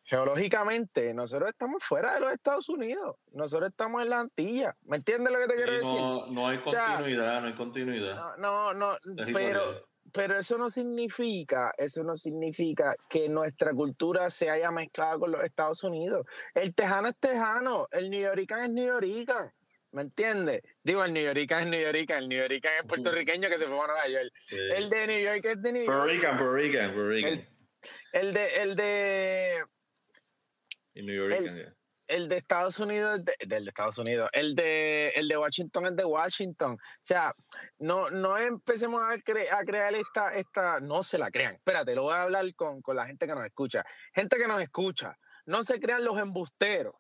[0.04, 3.16] Geológicamente, nosotros estamos fuera de los Estados Unidos.
[3.32, 4.76] Nosotros estamos en la Antilla.
[4.84, 6.00] ¿Me entiendes lo que te quiero decir?
[6.32, 8.16] No, hay continuidad, no hay continuidad.
[8.38, 8.98] No, no, no
[9.34, 9.84] pero
[10.16, 15.44] pero eso no significa, eso no significa que nuestra cultura se haya mezclado con los
[15.44, 16.26] Estados Unidos.
[16.54, 19.52] El tejano es tejano, el New Yorican es New Yorican.
[19.96, 20.62] ¿Me entiendes?
[20.84, 23.80] Digo, el New Yorican es New Yorican, el New Yorican es puertorriqueño que se fue
[23.80, 24.34] a Nueva York.
[24.52, 25.98] El de New York es de New York.
[25.98, 27.50] Puerto Rican, Puerto Rican, Puerto Rican.
[28.12, 29.64] El, de, el de...
[30.96, 31.30] El New
[32.08, 36.04] el de Estados Unidos, del de Estados Unidos, el de, el de Washington es de
[36.04, 36.74] Washington.
[36.74, 37.34] O sea,
[37.80, 41.56] no, no empecemos a, a crear esta, esta, no se la crean.
[41.56, 43.86] Espérate, lo voy a hablar con, con la gente que nos escucha.
[44.14, 46.96] Gente que nos escucha, no se crean los embusteros.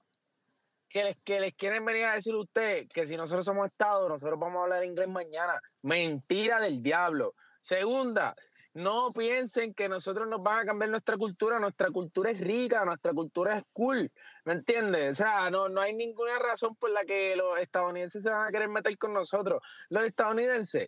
[0.95, 4.07] Que les, que les quieren venir a decir a usted que si nosotros somos Estado,
[4.07, 5.59] nosotros vamos a hablar inglés mañana.
[5.81, 7.33] Mentira del diablo.
[7.59, 8.33] Segunda,
[8.73, 11.59] no piensen que nosotros nos van a cambiar nuestra cultura.
[11.59, 14.09] Nuestra cultura es rica, nuestra cultura es cool.
[14.45, 15.11] ¿Me entiendes?
[15.11, 18.51] O sea, no, no hay ninguna razón por la que los estadounidenses se van a
[18.51, 19.61] querer meter con nosotros.
[19.89, 20.87] Los estadounidenses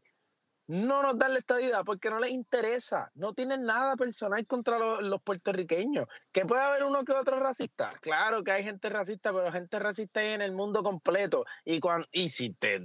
[0.68, 3.11] no nos dan la estadidad porque no les interesa.
[3.15, 6.07] No tienen nada personal contra los, puertorriqueños.
[6.32, 7.91] ¿Que puede haber uno que otro racista?
[8.01, 11.45] Claro que hay gente racista, pero gente racista hay en el mundo completo.
[11.65, 12.82] Y, cuando, y si, te,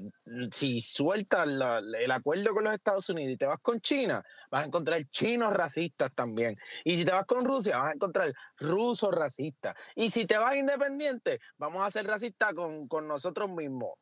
[0.53, 4.67] si sueltas el acuerdo con los Estados Unidos y te vas con China, vas a
[4.67, 6.59] encontrar chinos racistas también.
[6.85, 9.75] Y si te vas con Rusia, vas a encontrar rusos racistas.
[9.97, 13.95] Y si te vas independiente, vamos a ser racistas con, con nosotros mismos.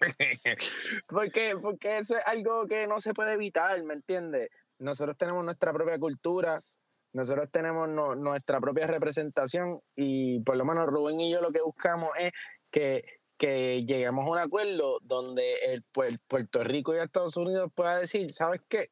[1.06, 4.48] porque, porque eso es algo que no se puede evitar, ¿me entiendes?
[4.78, 6.62] Nosotros tenemos nuestra propia cultura,
[7.12, 7.86] nosotros tenemos
[8.16, 12.32] nuestra propia representación y por lo menos Rubén y yo lo que buscamos es
[12.70, 13.04] que,
[13.36, 18.62] que lleguemos a un acuerdo donde el, Puerto Rico y Estados Unidos pueda decir, ¿sabes
[18.66, 18.88] qué?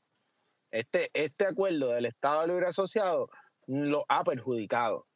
[0.71, 3.29] Este, este acuerdo del Estado Libre Asociado
[3.67, 5.07] lo ha perjudicado.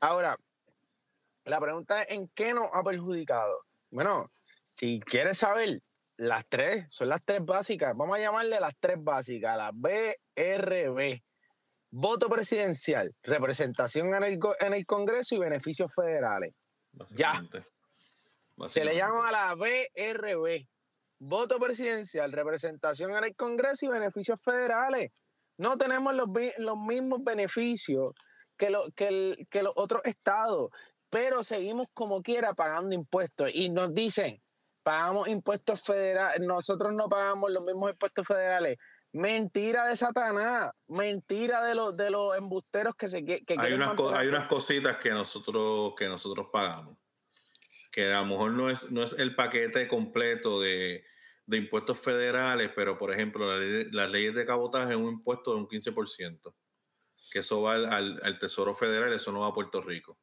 [0.00, 0.36] Ahora,
[1.44, 3.64] la pregunta es, ¿en qué nos ha perjudicado?
[3.90, 4.30] Bueno,
[4.66, 5.80] si quieres saber,
[6.16, 7.96] las tres, son las tres básicas.
[7.96, 11.20] Vamos a llamarle las tres básicas, las BRB.
[11.90, 16.54] Voto presidencial, representación en el, en el Congreso y beneficios federales.
[17.10, 17.44] Ya.
[18.66, 20.66] Se le llama a la BRB.
[21.24, 25.12] Voto presidencial, representación en el Congreso y beneficios federales.
[25.56, 26.26] No tenemos los,
[26.58, 28.10] los mismos beneficios
[28.56, 30.70] que, lo, que, que los otros estados,
[31.10, 33.50] pero seguimos como quiera pagando impuestos.
[33.54, 34.42] Y nos dicen,
[34.82, 38.78] pagamos impuestos federales, nosotros no pagamos los mismos impuestos federales.
[39.12, 44.26] Mentira de Satanás, mentira de los de los embusteros que se que hay unas hay
[44.26, 46.96] unas cositas que nosotros que nosotros pagamos
[47.92, 51.04] que a lo mejor no es no es el paquete completo de,
[51.46, 55.68] de impuestos federales, pero por ejemplo las leyes de cabotaje es un impuesto de un
[55.68, 56.54] 15%,
[57.30, 60.18] que eso va al, al Tesoro Federal, eso no va a Puerto Rico.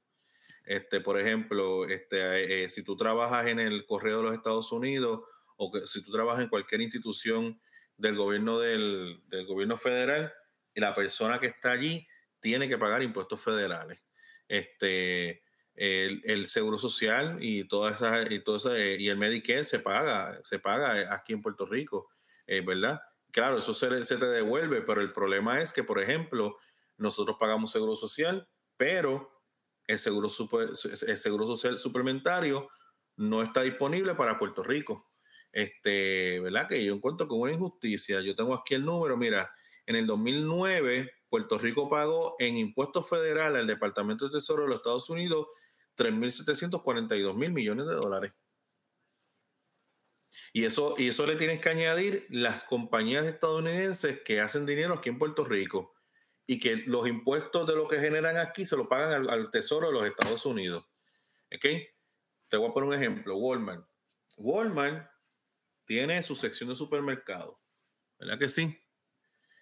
[0.66, 5.22] Este, por ejemplo, este, eh, si tú trabajas en el Correo de los Estados Unidos
[5.58, 7.60] o que, si tú trabajas en cualquier institución
[7.98, 10.32] del gobierno del, del gobierno federal,
[10.76, 12.08] la persona que está allí
[12.40, 14.06] tiene que pagar impuestos federales.
[14.48, 15.44] Este,
[15.80, 20.60] el, seguro social y todas esas y todo ese, y el Medicare se paga, se
[20.60, 22.10] paga aquí en Puerto Rico,
[22.48, 23.00] eh, ¿verdad?
[23.32, 26.58] Claro, eso se, te devuelve, pero el problema es que, por ejemplo,
[26.98, 29.42] nosotros pagamos seguro social, pero
[29.88, 32.70] el seguro, el seguro social suplementario
[33.16, 35.10] no está disponible para Puerto Rico.
[35.52, 36.68] Este, ¿verdad?
[36.68, 38.22] Que yo encuentro como una injusticia.
[38.22, 39.52] Yo tengo aquí el número, mira,
[39.86, 44.78] en el 2009 Puerto Rico pagó en impuestos federales al Departamento de Tesoro de los
[44.78, 45.48] Estados Unidos
[46.00, 48.34] 3.742 mil millones de dólares.
[50.54, 55.10] Y eso, y eso le tienes que añadir las compañías estadounidenses que hacen dinero aquí
[55.10, 55.94] en Puerto Rico
[56.48, 59.94] y que los impuestos de lo que generan aquí se lo pagan al, Tesoro de
[59.94, 60.84] los Estados Unidos.
[61.54, 61.66] ¿Ok?
[62.48, 63.88] Te voy a poner un ejemplo, Walmart.
[64.38, 65.12] Walmart
[65.86, 67.60] tiene su sección de supermercado,
[68.18, 68.80] ¿verdad que sí?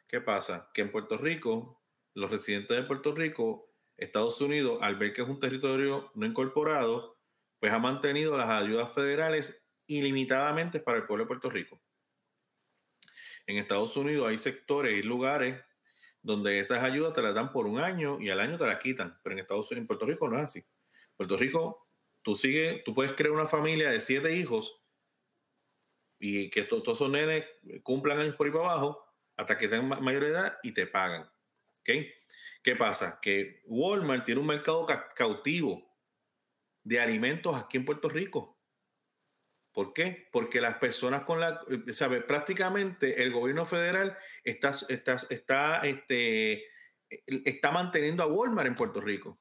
[0.08, 0.70] ¿Qué pasa?
[0.74, 1.84] Que en Puerto Rico,
[2.14, 7.18] los residentes de Puerto Rico, Estados Unidos, al ver que es un territorio no incorporado,
[7.60, 11.82] pues ha mantenido las ayudas federales ilimitadamente para el pueblo de Puerto Rico.
[13.48, 15.64] En Estados Unidos hay sectores y lugares
[16.22, 19.18] donde esas ayudas te las dan por un año y al año te las quitan.
[19.24, 20.64] Pero en Estados Unidos, en Puerto Rico no es así.
[21.16, 21.88] Puerto Rico,
[22.22, 24.84] tú sigues, tú puedes crear una familia de siete hijos
[26.20, 27.46] y que todos esos nenes
[27.84, 29.06] cumplan años por ahí para abajo
[29.38, 31.30] hasta que tengan mayor edad y te pagan.
[31.80, 32.12] ¿Okay?
[32.68, 33.20] ¿Qué pasa?
[33.22, 35.90] Que Walmart tiene un mercado cautivo
[36.84, 38.60] de alimentos aquí en Puerto Rico.
[39.72, 40.28] ¿Por qué?
[40.34, 42.20] Porque las personas con la, eh, ¿sabe?
[42.20, 46.66] Prácticamente el gobierno federal está, está, está, este,
[47.46, 49.40] está manteniendo a Walmart en Puerto Rico.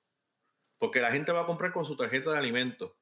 [0.79, 2.93] Porque la gente va a comprar con su tarjeta de alimentos.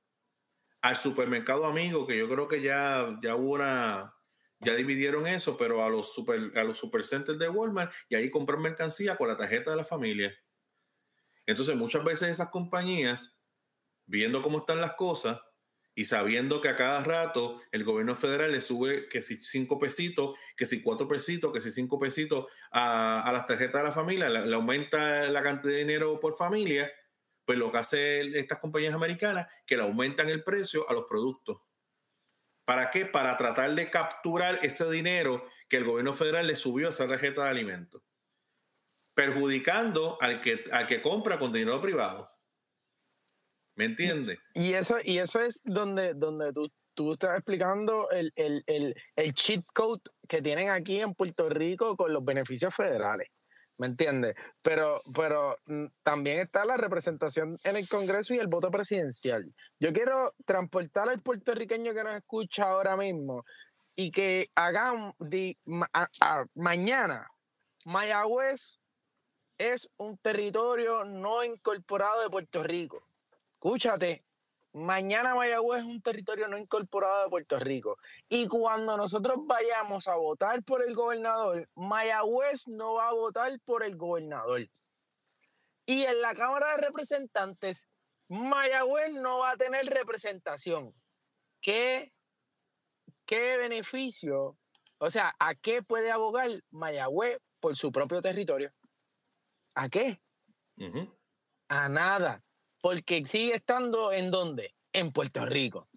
[0.80, 4.13] Al supermercado amigo, que yo creo que ya, ya hubo una,
[4.64, 6.80] ya dividieron eso, pero a los super, a los
[7.38, 10.34] de Walmart y ahí comprar mercancía con la tarjeta de la familia.
[11.46, 13.42] Entonces, muchas veces esas compañías,
[14.06, 15.40] viendo cómo están las cosas,
[15.94, 20.36] y sabiendo que a cada rato el gobierno federal le sube que si cinco pesitos,
[20.56, 24.54] que si cuatro pesitos, que si cinco pesitos a, las tarjetas de la familia, le,
[24.54, 26.90] aumenta la cantidad de dinero por familia,
[27.44, 31.58] pues lo que hacen estas compañías americanas, que le aumentan el precio a los productos.
[32.64, 33.06] ¿Para qué?
[33.06, 37.44] Para tratar de capturar ese dinero que el gobierno federal le subió a esa tarjeta
[37.44, 38.02] de alimentos,
[39.14, 42.28] perjudicando al que, al que compra con dinero privado.
[43.76, 44.38] ¿Me entiendes?
[44.54, 49.34] Y, eso, y eso es donde, donde tú, tú estás explicando el, el, el, el
[49.34, 53.28] cheat code que tienen aquí en Puerto Rico con los beneficios federales.
[53.78, 54.36] ¿Me entiendes?
[54.62, 59.52] Pero, pero mm, también está la representación en el Congreso y el voto presidencial.
[59.80, 63.44] Yo quiero transportar al puertorriqueño que nos escucha ahora mismo
[63.96, 65.14] y que hagamos
[66.54, 67.28] mañana
[67.84, 68.80] Mayagüez
[69.58, 72.98] es un territorio no incorporado de Puerto Rico.
[73.46, 74.24] Escúchate,
[74.74, 77.96] mañana Mayagüez es un territorio no incorporado de Puerto Rico.
[78.28, 83.84] Y cuando nosotros vayamos a votar por el gobernador, Mayagüez no va a votar por
[83.84, 84.68] el gobernador.
[85.86, 87.88] Y en la Cámara de Representantes,
[88.28, 90.92] Mayagüez no va a tener representación.
[91.60, 92.12] ¿Qué,
[93.26, 94.58] qué beneficio?
[94.98, 98.72] O sea, ¿a qué puede abogar Mayagüez por su propio territorio?
[99.74, 100.20] ¿A qué?
[101.68, 102.42] A nada.
[102.84, 104.74] Porque sigue estando en dónde?
[104.92, 105.88] En Puerto Rico.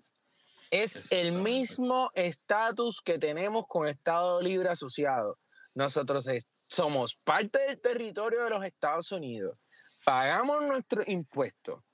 [0.72, 5.38] Es el mismo estatus que tenemos con Estado Libre Asociado.
[5.76, 9.60] Nosotros somos parte del territorio de los Estados Unidos.
[10.06, 11.92] Pagamos nuestros impuestos.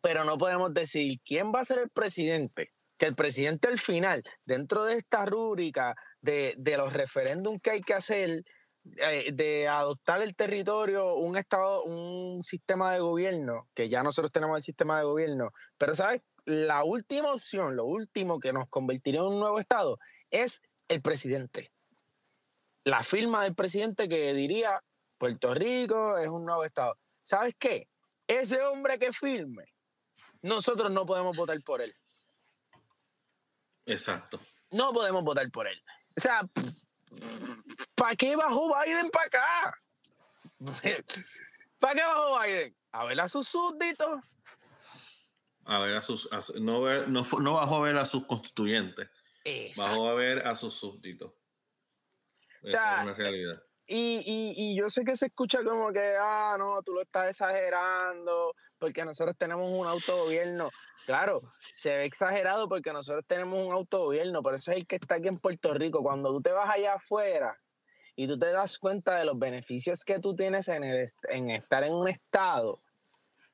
[0.00, 2.72] Pero no podemos decir quién va a ser el presidente.
[2.96, 7.82] Que el presidente al final, dentro de esta rúbrica de, de los referéndums que hay
[7.82, 8.44] que hacer,
[8.84, 14.62] de adoptar el territorio, un estado, un sistema de gobierno, que ya nosotros tenemos el
[14.62, 19.40] sistema de gobierno, pero sabes, la última opción, lo último que nos convertiría en un
[19.40, 19.98] nuevo estado
[20.30, 21.72] es el presidente.
[22.84, 24.82] La firma del presidente que diría
[25.16, 26.98] Puerto Rico es un nuevo estado.
[27.22, 27.88] ¿Sabes qué?
[28.26, 29.74] Ese hombre que firme,
[30.42, 31.94] nosotros no podemos votar por él.
[33.86, 34.38] Exacto.
[34.70, 35.82] No podemos votar por él.
[36.16, 36.42] O sea,
[37.94, 39.74] ¿Para qué bajó Biden para acá?
[41.78, 42.76] ¿Para qué bajó Biden?
[42.92, 44.20] A ver a sus súbditos.
[45.64, 46.28] A ver a sus.
[46.60, 49.08] no, bajó a ver a sus constituyentes.
[49.76, 51.32] Bajó a ver a sus súbditos.
[52.62, 53.62] Esa es una realidad.
[53.86, 59.04] Y, yo sé que se escucha como que, ah, no, tú lo estás exagerando, porque
[59.04, 60.70] nosotros tenemos un autogobierno.
[61.04, 65.16] Claro, se ve exagerado porque nosotros tenemos un autogobierno, por eso es el que está
[65.16, 66.02] aquí en Puerto Rico.
[66.02, 67.60] Cuando tú te vas allá afuera
[68.16, 71.84] y tú te das cuenta de los beneficios que tú tienes en, el, en estar
[71.84, 72.80] en un estado,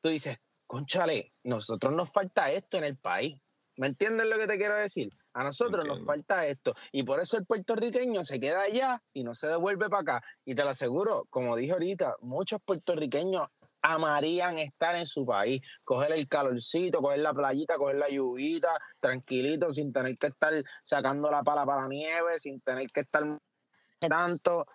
[0.01, 3.41] tú dices, conchale, nosotros nos falta esto en el país.
[3.77, 5.11] ¿Me entiendes lo que te quiero decir?
[5.41, 6.75] A nosotros nos falta esto.
[6.93, 10.23] Y por eso el puertorriqueño se queda allá y no se devuelve para acá.
[10.45, 13.49] Y te lo aseguro, como dije ahorita, muchos puertorriqueños
[13.81, 18.69] amarían estar en su país, coger el calorcito, coger la playita, coger la lluvita,
[19.01, 23.23] tranquilito, sin tener que estar sacando la pala para la nieve, sin tener que estar
[23.99, 24.67] tanto.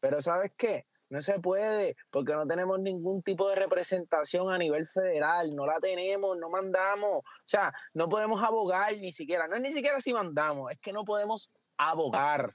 [0.00, 0.86] Pero ¿sabes qué?
[1.10, 5.80] No se puede, porque no tenemos ningún tipo de representación a nivel federal, no la
[5.80, 10.12] tenemos, no mandamos, o sea, no podemos abogar ni siquiera, no es ni siquiera si
[10.12, 12.54] mandamos, es que no podemos abogar,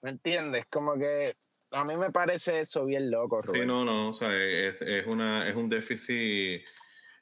[0.00, 0.64] ¿me entiendes?
[0.70, 1.36] Como que
[1.72, 3.60] a mí me parece eso bien loco, Rubén.
[3.60, 6.62] Sí, no, no, o sea, es, una, es un déficit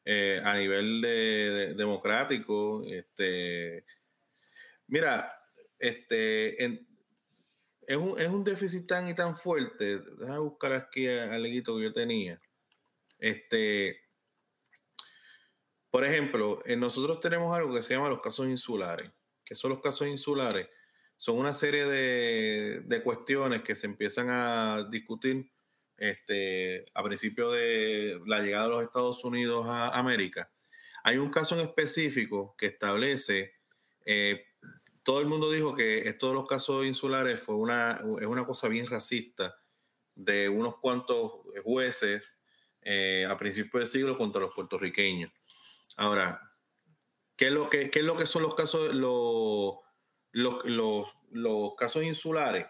[0.05, 3.85] eh, a nivel de, democrático, este,
[4.87, 5.37] mira,
[5.77, 6.86] este, en,
[7.87, 10.01] es un, es un déficit tan y tan fuerte.
[10.19, 12.41] Déjame buscar aquí al leguito que yo tenía.
[13.19, 14.01] Este,
[15.91, 19.11] por ejemplo, nosotros tenemos algo que se llama los casos insulares.
[19.45, 20.69] que son los casos insulares?
[21.17, 25.51] Son una serie de, de cuestiones que se empiezan a discutir
[25.97, 30.51] este, a principio de la llegada de los Estados Unidos a América.
[31.05, 33.55] Hay un caso en específico que establece
[34.05, 34.45] eh,
[35.07, 38.67] todo el mundo dijo que esto de los casos insulares fue una, es una cosa
[38.67, 39.57] bien racista
[40.17, 41.31] de unos cuantos
[41.63, 42.43] jueces
[42.83, 45.31] eh, a principios del siglo contra los puertorriqueños.
[45.97, 46.51] Ahora,
[47.37, 49.77] ¿qué es lo que, es lo que son los casos, los,
[50.33, 52.67] los, casos insulares?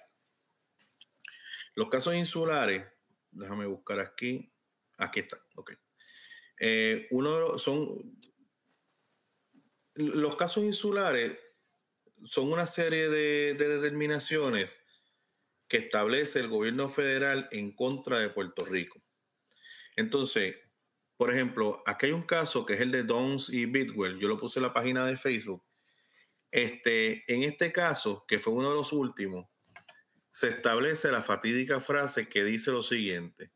[1.74, 2.84] Los casos insulares,
[3.30, 4.52] déjame buscar aquí.
[4.98, 5.72] Aquí está, ok.
[6.60, 8.18] Eh, uno los, son
[9.94, 11.45] los casos insulares
[12.26, 14.84] son una serie de, determinaciones
[15.68, 19.00] que establece el gobierno federal en contra de Puerto Rico.
[19.96, 20.56] Entonces,
[21.16, 24.18] por ejemplo, aquí hay un caso que es el de Dons y Bidwell.
[24.18, 25.64] Yo lo puse en la página de Facebook.
[26.50, 29.46] Este, en este caso, que fue uno de los últimos,
[30.30, 33.52] se establece la fatídica frase que dice lo siguiente.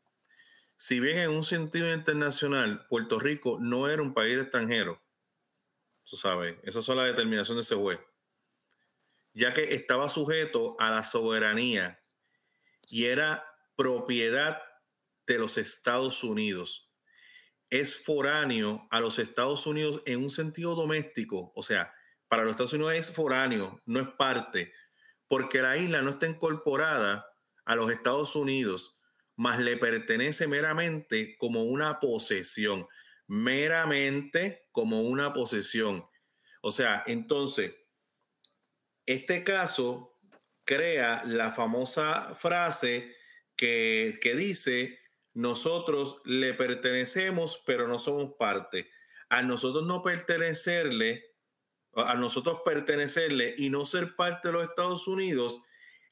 [0.77, 5.01] Si bien en un sentido internacional Puerto Rico no era un país extranjero,
[6.03, 7.99] tú sabes, esa son la determinación de ese juez
[9.33, 11.99] ya que estaba sujeto a la soberanía
[12.89, 14.61] y era propiedad
[15.27, 16.91] de los Estados Unidos.
[17.69, 21.93] Es foráneo a los Estados Unidos en un sentido doméstico, o sea,
[22.27, 24.73] para los Estados Unidos es foráneo, no es parte,
[25.27, 27.25] porque la isla no está incorporada
[27.65, 28.97] a los Estados Unidos,
[29.35, 32.87] más le pertenece meramente como una posesión,
[33.27, 36.05] meramente como una posesión.
[36.61, 37.73] O sea, entonces,
[39.05, 40.17] este caso
[40.63, 43.15] crea la famosa frase
[43.55, 44.99] que, que dice,
[45.33, 48.89] nosotros le pertenecemos, pero no somos parte.
[49.29, 51.35] A nosotros no pertenecerle,
[51.95, 55.59] a nosotros pertenecerle y no ser parte de los Estados Unidos,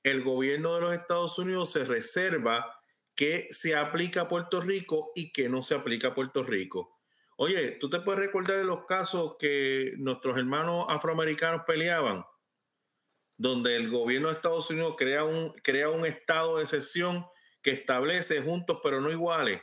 [0.03, 2.79] el gobierno de los Estados Unidos se reserva
[3.15, 6.99] que se aplica a Puerto Rico y que no se aplica a Puerto Rico.
[7.35, 12.23] Oye, ¿tú te puedes recordar de los casos que nuestros hermanos afroamericanos peleaban?
[13.39, 17.25] Donde el gobierno de Estados Unidos crea un, crea un estado de excepción
[17.61, 19.61] que establece juntos pero no iguales,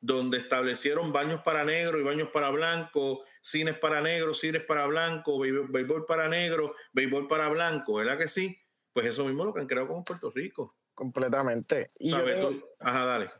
[0.00, 5.40] donde establecieron baños para negros y baños para blancos, cines para negros, cines para blancos,
[5.70, 8.58] béisbol para negros, béisbol para blancos, ¿verdad que sí?
[8.92, 10.76] Pues eso mismo lo que han creado con Puerto Rico.
[10.92, 11.92] Completamente.
[11.98, 13.30] Y yo tengo, Ajá, dale.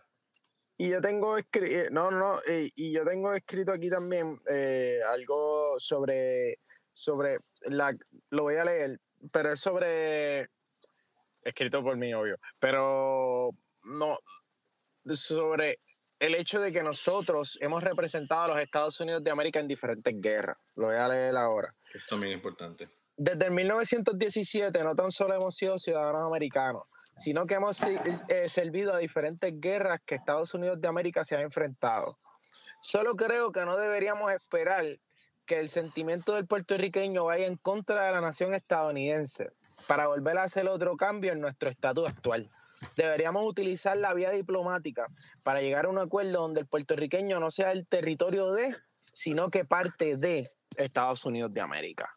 [0.79, 5.79] Y yo tengo escrito, eh, no, no, y, yo tengo escrito aquí también eh, algo
[5.79, 6.59] sobre,
[6.93, 7.97] sobre la,
[8.31, 8.99] lo voy a leer,
[9.33, 10.49] pero es sobre,
[11.43, 13.51] escrito por mí, obvio, pero
[13.85, 14.19] no,
[15.15, 15.81] sobre
[16.19, 20.15] el hecho de que nosotros hemos representado a los Estados Unidos de América en diferentes
[20.21, 20.57] guerras.
[20.77, 21.75] Lo voy a leer ahora.
[21.93, 22.89] Es también importante.
[23.17, 26.85] Desde el 1917 no tan solo hemos sido ciudadanos americanos,
[27.17, 31.41] sino que hemos eh, servido a diferentes guerras que Estados Unidos de América se ha
[31.41, 32.19] enfrentado.
[32.81, 34.85] Solo creo que no deberíamos esperar
[35.47, 39.51] que el sentimiento del puertorriqueño vaya en contra de la nación estadounidense
[39.87, 42.51] para volver a hacer otro cambio en nuestro estatus actual.
[42.97, 45.07] Deberíamos utilizar la vía diplomática
[45.43, 48.75] para llegar a un acuerdo donde el puertorriqueño no sea el territorio de,
[49.13, 52.17] sino que parte de Estados Unidos de América.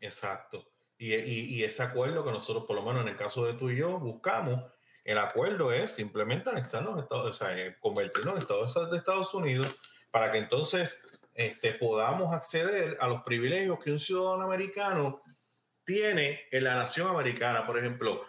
[0.00, 0.68] Exacto.
[0.98, 3.98] Y, ese acuerdo que nosotros, por lo menos en el caso de tú y yo,
[3.98, 4.72] buscamos,
[5.04, 9.76] el acuerdo es simplemente anexarnos, Estados, o sea, eh, convertirnos en Estados de Estados Unidos
[10.10, 15.22] para que entonces este, podamos acceder a los privilegios que un ciudadano americano
[15.84, 17.66] tiene en la nación americana.
[17.66, 18.20] Por ejemplo,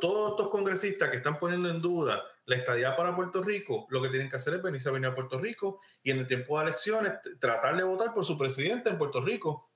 [0.00, 4.08] todos estos congresistas que están poniendo en duda la estadía para Puerto Rico, lo que
[4.08, 6.66] tienen que hacer es venirse a venir a Puerto Rico y en el tiempo de
[6.66, 9.68] elecciones tratar de votar por su presidente en Puerto Rico.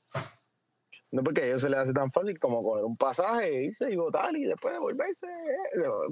[1.13, 3.97] No porque a ellos se les hace tan fácil como coger un pasaje, irse y
[3.97, 5.27] votar y después devolverse.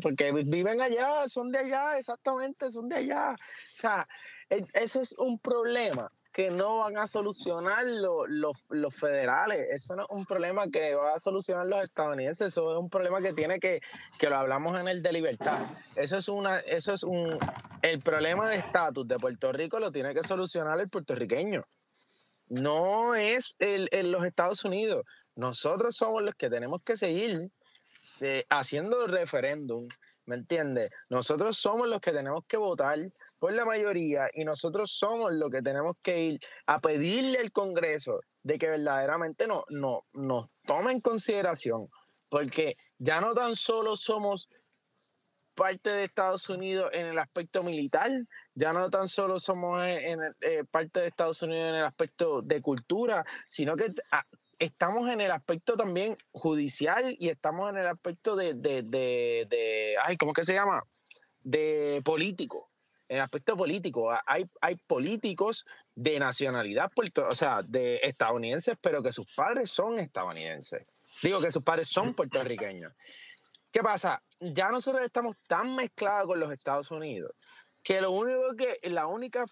[0.02, 3.30] Porque viven allá, son de allá, exactamente, son de allá.
[3.32, 3.36] O
[3.76, 4.08] sea,
[4.50, 9.66] e, eso es un problema que no van a solucionar los, federales.
[9.70, 12.48] Eso no es un problema que va a solucionar los estadounidenses.
[12.48, 13.80] Eso es un problema que tiene que,
[14.18, 15.58] que lo hablamos en el de libertad.
[15.96, 17.38] Eso es una, eso es un,
[17.82, 21.64] el problema de estatus de Puerto Rico lo tiene que solucionar el puertorriqueño
[22.48, 25.04] no es el, los Estados Unidos.
[25.34, 27.50] Nosotros somos los que tenemos que seguir
[28.20, 29.86] eh, haciendo referéndum,
[30.24, 30.90] ¿me entiendes?
[31.08, 32.98] Nosotros somos los que tenemos que votar
[33.38, 38.20] por la mayoría y nosotros somos los que tenemos que ir a pedirle al Congreso
[38.42, 41.88] de que verdaderamente no, no, nos tome en consideración,
[42.28, 44.48] porque ya no tan solo somos
[45.54, 48.12] parte de Estados Unidos en el aspecto militar,
[48.54, 52.60] ya no tan solo somos en, eh, parte de Estados Unidos en el aspecto de
[52.60, 54.24] cultura, sino que ah,
[54.58, 60.16] estamos en el aspecto también judicial y estamos en el aspecto de, de, de, ay,
[60.16, 60.84] ¿cómo que se llama?
[61.40, 62.70] De político.
[63.08, 66.90] En aspecto político, hay, hay políticos de nacionalidad,
[67.28, 70.86] o sea, de estadounidenses, pero que sus padres son estadounidenses.
[71.22, 72.92] Digo que sus padres son puertorriqueños.
[73.70, 74.22] ¿Qué pasa?
[74.40, 77.32] Ya nosotros estamos tan mezclados con los Estados Unidos
[77.82, 79.46] que lo único que, la única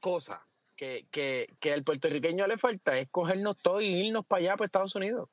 [0.00, 0.40] cosa
[0.76, 4.66] que, que, que al puertorriqueño le falta es cogernos todo y irnos para allá, para
[4.66, 5.28] Estados Unidos,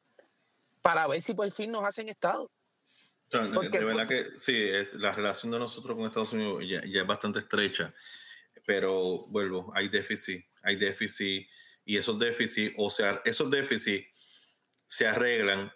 [0.82, 2.50] para ver si por fin nos hacen Estado.
[3.30, 7.40] De verdad que sí, la relación de nosotros con Estados Unidos ya, ya, es bastante
[7.40, 7.94] estrecha,
[8.66, 11.48] pero vuelvo, hay déficit, hay déficit,
[11.84, 14.08] y esos déficits, o sea, esos déficits
[14.88, 15.72] se arreglan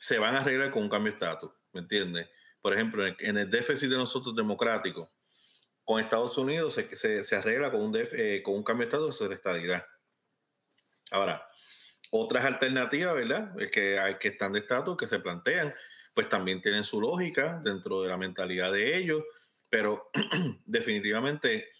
[0.00, 2.26] se van a arreglar con un cambio de estatus, ¿me entiendes?
[2.62, 5.12] Por ejemplo, en el déficit de nosotros democrático,
[5.84, 9.34] con Estados Unidos se, se, arregla con un, eh, con un cambio de estatus de
[9.34, 9.86] estadidad.
[11.10, 11.46] Ahora,
[12.10, 13.54] otras alternativas, ¿verdad?
[13.70, 15.74] Que, hay, que están de estatus, que se plantean,
[16.20, 19.24] pues también tienen su lógica dentro de la mentalidad de ellos,
[19.70, 20.10] pero
[20.66, 21.70] definitivamente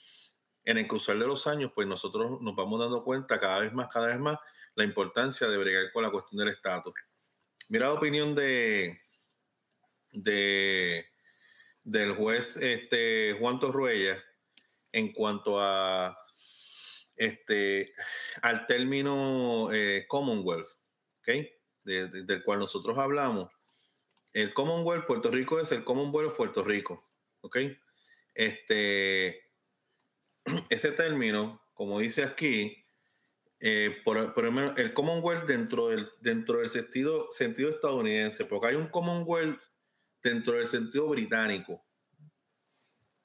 [0.64, 3.92] en el cruzar de los años, pues nosotros nos vamos dando cuenta cada vez más,
[3.92, 4.38] cada vez más,
[4.76, 6.94] la importancia de bregar con la cuestión del estatus.
[7.68, 9.02] Mira la opinión de,
[10.12, 11.04] de
[11.84, 14.24] del juez este, Juan Torruella
[14.90, 16.16] en cuanto a
[17.14, 17.92] este
[18.40, 20.68] al término eh, Commonwealth,
[21.18, 21.46] ¿okay?
[21.84, 23.50] del cual nosotros hablamos.
[24.32, 27.08] El Commonwealth Puerto Rico es el Commonwealth Puerto Rico,
[27.40, 27.58] ¿ok?
[28.34, 29.50] Este,
[30.70, 32.84] ese término, como dice aquí,
[33.58, 38.86] eh, por, por, el Commonwealth dentro del, dentro del sentido, sentido estadounidense, porque hay un
[38.86, 39.60] Commonwealth
[40.22, 41.84] dentro del sentido británico,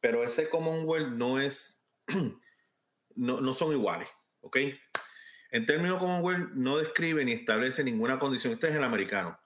[0.02, 1.88] pero ese Commonwealth no es,
[3.16, 4.10] no, no son iguales,
[4.42, 4.58] ¿ok?
[5.52, 9.40] En términos Commonwealth no describe ni establece ninguna condición, este es el americano,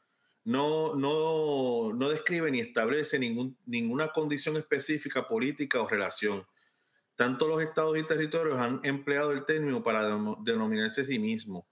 [0.43, 6.45] no, no, no describe ni establece ninguna condición específica política o relación.
[7.15, 10.05] Tanto los estados y territorios han empleado el término para
[10.43, 11.65] denominarse a sí mismos,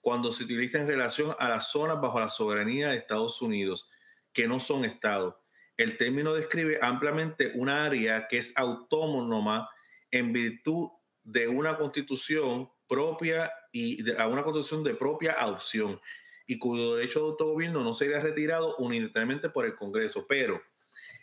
[0.00, 3.90] cuando se utiliza en relación a las zonas bajo la soberanía de Estados Unidos,
[4.32, 5.34] que no son estados.
[5.76, 9.68] El término describe ampliamente una área que es autónoma
[10.12, 10.90] en virtud
[11.24, 16.00] de una constitución propia y a una constitución de propia adopción
[16.46, 20.26] y cuyo derecho de autogobierno no sería retirado unilateralmente por el Congreso.
[20.28, 20.60] Pero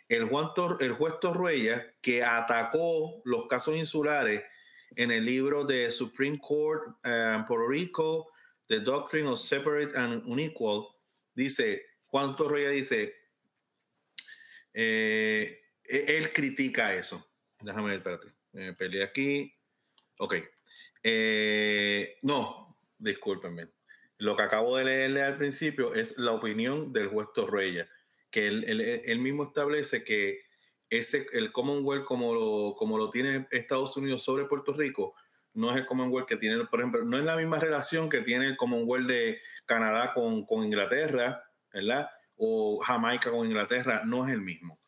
[0.08, 0.48] el, Juan
[0.80, 4.42] el juez Torruella, que atacó los casos insulares
[4.96, 8.32] en el libro de Supreme Court um, Puerto Rico,
[8.66, 10.88] The Doctrine of Separate and Unequal,
[11.34, 13.14] dice, Juan Torruella dice,
[14.74, 17.24] eh, e-, él critica eso.
[17.60, 18.32] Déjame ver, espérate.
[18.52, 19.54] Me peleé aquí.
[20.18, 20.34] Ok.
[21.02, 23.68] Eh, no, discúlpenme.
[24.22, 27.88] Lo que acabo de leerle al principio es la opinión del juez Torreya,
[28.30, 30.42] que él, mismo establece que
[30.90, 35.16] ese, el Commonwealth como lo, como lo tiene Estados Unidos sobre Puerto Rico,
[35.54, 38.46] no es el Commonwealth que tiene, por ejemplo, no es la misma relación que tiene
[38.46, 41.42] el Commonwealth de Canadá con, con Inglaterra,
[41.72, 42.08] ¿verdad?
[42.36, 44.78] O Jamaica con Inglaterra, no es el mismo.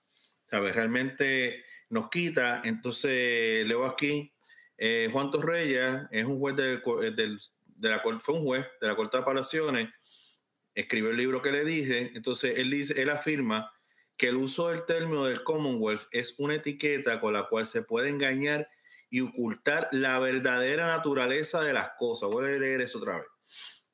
[0.47, 0.77] ¿Sabes?
[0.77, 4.33] Realmente nos quita, entonces leo aquí,
[4.79, 6.81] eh, Juan Torreya es un juez del,
[7.17, 7.41] del,
[7.77, 10.45] de la fue un juez de la Corte de Apelaciones,
[10.75, 13.73] escribió el libro que le dije, entonces él dice, él afirma
[14.17, 18.09] que el uso del término del Commonwealth es una etiqueta con la cual se puede
[18.09, 18.69] engañar
[19.11, 22.31] y ocultar la verdadera naturaleza de las cosas.
[22.31, 23.87] Voy a leer eso otra vez.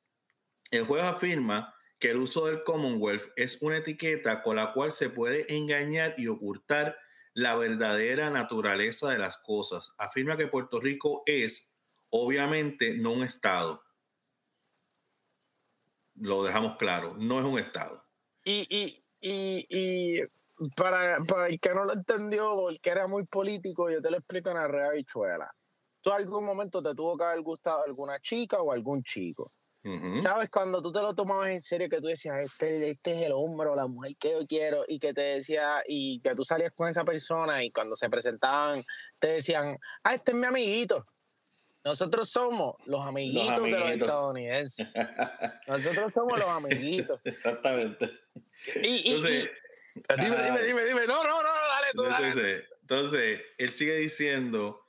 [0.71, 5.09] El juez afirma que el uso del Commonwealth es una etiqueta con la cual se
[5.09, 6.97] puede engañar y ocultar
[7.33, 9.93] la verdadera naturaleza de las cosas.
[9.97, 11.70] Afirma que Puerto Rico es
[12.11, 13.81] Obviamente no un Estado.
[16.15, 18.05] Lo dejamos claro, no es un Estado.
[18.43, 20.21] Y, y, y, y
[20.75, 24.49] para, para, el que no lo entendió, porque era muy político, yo te lo explico
[24.49, 25.51] en la red bichuela.
[26.01, 29.51] ¿Tú algún momento te tuvo que haber gustado alguna chica o algún chico?
[30.21, 30.51] ¿Sabes?
[30.51, 33.69] Cuando tú te lo tomabas en serio, que tú decías, este, este es el hombre
[33.69, 36.87] o la mujer que yo quiero, y que te decía, y que tú salías con
[36.87, 38.83] esa persona, y cuando se presentaban,
[39.17, 41.03] te decían, ah, este es mi amiguito.
[41.83, 44.87] Nosotros somos los amiguitos, de los estadounidenses.
[45.67, 47.19] Nosotros somos los amiguitos.
[47.23, 48.11] Exactamente.
[48.83, 49.49] Y, entonces,
[50.19, 51.07] dime, dime, dime, dime.
[51.07, 52.05] No, no, no, dale tú.
[52.05, 54.79] Entonces, entonces él sigue diciendo,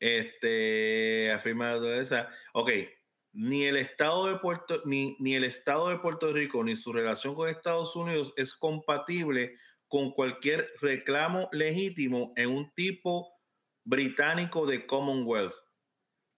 [0.00, 2.70] este, afirma esa, ok,
[3.32, 7.36] ni el Estado de Puerto, ni, ni el Estado de Puerto Rico, ni su relación
[7.36, 9.54] con Estados Unidos es compatible
[9.86, 13.32] con cualquier reclamo legítimo en un tipo
[13.84, 15.54] británico de Commonwealth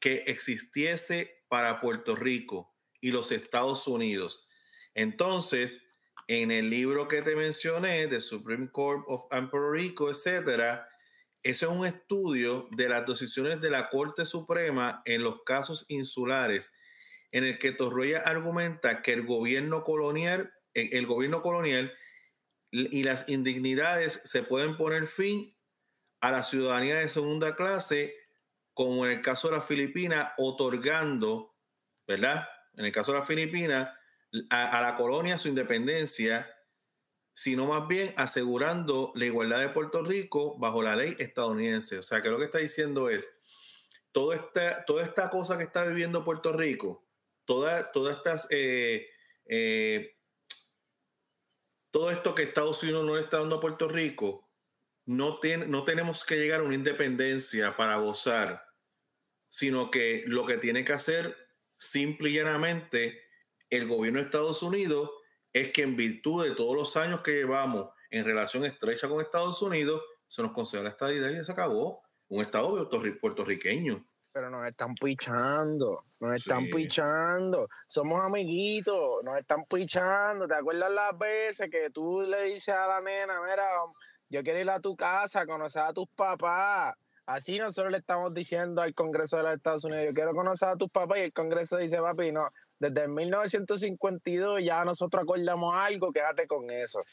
[0.03, 4.49] que existiese para Puerto Rico y los Estados Unidos.
[4.95, 5.85] Entonces,
[6.27, 10.89] en el libro que te mencioné, de Supreme Court of Puerto Rico, etcétera,
[11.45, 16.73] ese es un estudio de las decisiones de la Corte Suprema en los casos insulares,
[17.31, 21.93] en el que Torroya argumenta que el gobierno colonial, el gobierno colonial
[22.73, 25.57] y las indignidades se pueden poner fin
[26.21, 28.17] a la ciudadanía de segunda clase
[28.75, 31.55] como en el caso de las Filipinas, otorgando,
[32.07, 32.49] ¿verdad?
[32.75, 33.91] En el caso de las Filipinas,
[34.51, 36.55] a, la colonia su independencia,
[37.35, 41.99] sino más bien asegurando la igualdad de Puerto Rico bajo la ley estadounidense.
[41.99, 43.31] O sea, que lo que está diciendo es,
[44.13, 47.07] todo esta, toda esta cosa que está viviendo Puerto Rico,
[47.45, 48.47] todas estas...
[48.51, 49.07] Eh,
[49.47, 50.17] eh,
[51.91, 54.49] todo esto que Estados Unidos no le está dando a Puerto Rico,
[55.07, 58.65] no, tiene, no tenemos que llegar a una independencia para gozar,
[59.49, 61.37] sino que lo que tiene que hacer
[61.79, 63.23] simple y llanamente
[63.71, 65.11] el gobierno de Estados Unidos
[65.53, 69.61] es que en virtud de todos los años que llevamos en relación estrecha con Estados
[69.63, 72.03] Unidos, se nos concede la estadidad y se acabó.
[72.29, 72.89] Un estado
[73.21, 74.07] puertorriqueño.
[74.33, 77.69] Pero nos están pichando, nos están pichando.
[77.87, 80.49] Somos amiguitos, nos están pichando.
[80.49, 83.65] ¿Te acuerdas las veces que tú le dices a la nena, mira,
[84.33, 86.95] yo quiero ir a tu casa, conocer a tus papás.
[87.27, 90.77] Así nosotros le estamos diciendo al Congreso de los Estados Unidos, yo quiero conocer a
[90.77, 96.47] tus papás y el Congreso dice, papi, no, desde 1952 ya nosotros acordamos algo, quédate
[96.47, 97.05] con eso.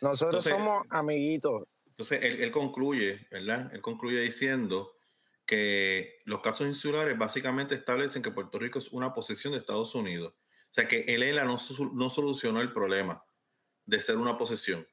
[0.00, 1.64] Nosotros somos amiguitos.
[1.86, 3.70] Entonces, él, concluye, ¿verdad?
[3.72, 4.96] Él concluye diciendo
[5.46, 10.32] que los casos insulares básicamente establecen que Puerto Rico es una posesión de Estados Unidos.
[10.70, 11.56] O sea que el ELA no,
[11.92, 13.22] no solucionó el problema
[13.84, 14.84] de ser una posesión.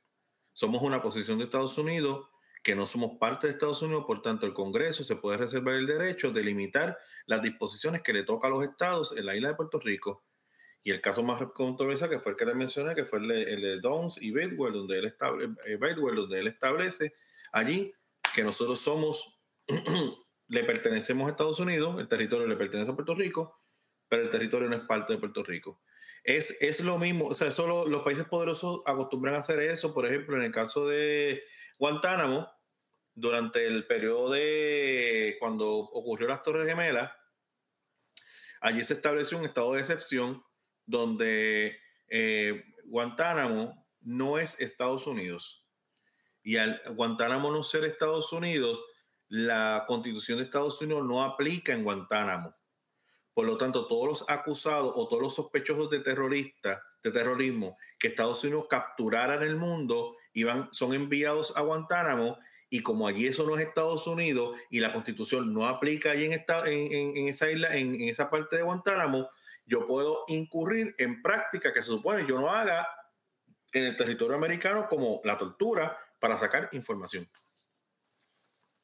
[0.54, 2.28] Somos una posesión de Estados Unidos
[2.64, 5.88] que no somos parte de Estados Unidos, por tanto el Congreso se puede reservar el
[5.88, 9.56] derecho de limitar las disposiciones que le toca a los estados en la isla de
[9.56, 10.24] Puerto Rico.
[10.84, 13.80] Y el caso más controversial, que fue el que le mencioné, que fue el de,
[13.80, 15.78] Downs y Bedwell, donde él, eh,
[16.16, 17.14] donde él establece
[17.52, 17.94] allí
[18.34, 19.40] que nosotros somos,
[20.48, 23.60] le pertenecemos a Estados Unidos, el territorio le pertenece a Puerto Rico,
[24.08, 25.82] pero el territorio no es parte de Puerto Rico.
[26.24, 30.06] Es, es lo mismo, o sea, solo los países poderosos acostumbran a hacer eso, por
[30.06, 31.42] ejemplo, en el caso de
[31.80, 32.48] Guantánamo,
[33.14, 37.12] durante el periodo de cuando ocurrió las Torres Gemelas,
[38.62, 40.44] allí se estableció un estado de excepción
[40.86, 45.68] donde eh, Guantánamo no es Estados Unidos.
[46.44, 48.84] Y al Guantánamo no ser Estados Unidos,
[49.28, 52.56] la constitución de Estados Unidos no aplica en Guantánamo.
[53.34, 58.10] Por lo tanto, todos los acusados o todos los sospechosos de terrorista, de terrorismo, que
[58.10, 60.16] Estados Unidos capturara en el mundo,
[60.72, 62.38] son enviados a Guantánamo
[62.70, 67.28] y como allí eso no es Estados Unidos y la constitución no aplica allí en,
[67.28, 69.30] esa isla, en, esa parte de Guantánamo,
[69.66, 72.88] yo puedo incurrir en prácticas que se supone yo no haga
[73.74, 77.30] en el territorio americano como la tortura para sacar información.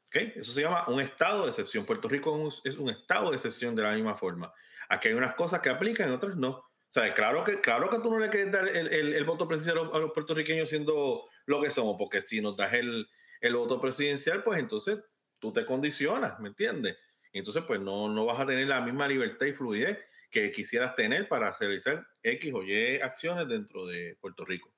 [0.08, 0.34] ¿Okay?
[0.36, 1.86] Eso se llama un estado de excepción.
[1.86, 4.54] Puerto Rico es un, estado de excepción de la misma forma.
[4.90, 6.50] Aquí hay unas cosas que aplican y otras no.
[6.50, 9.90] O sea, claro que, claro que tú no le quieres dar el, el, voto presidencial
[9.94, 13.10] a los puertorriqueños siendo lo que somos, porque si nos das el,
[13.42, 15.00] el voto presidencial, pues entonces
[15.40, 16.98] tú te condicionas, ¿me entiendes?
[17.34, 20.00] Entonces, pues no, no vas a tener la misma libertad y fluidez
[20.30, 24.74] que quisieras tener para realizar X o Y acciones dentro de Puerto Rico.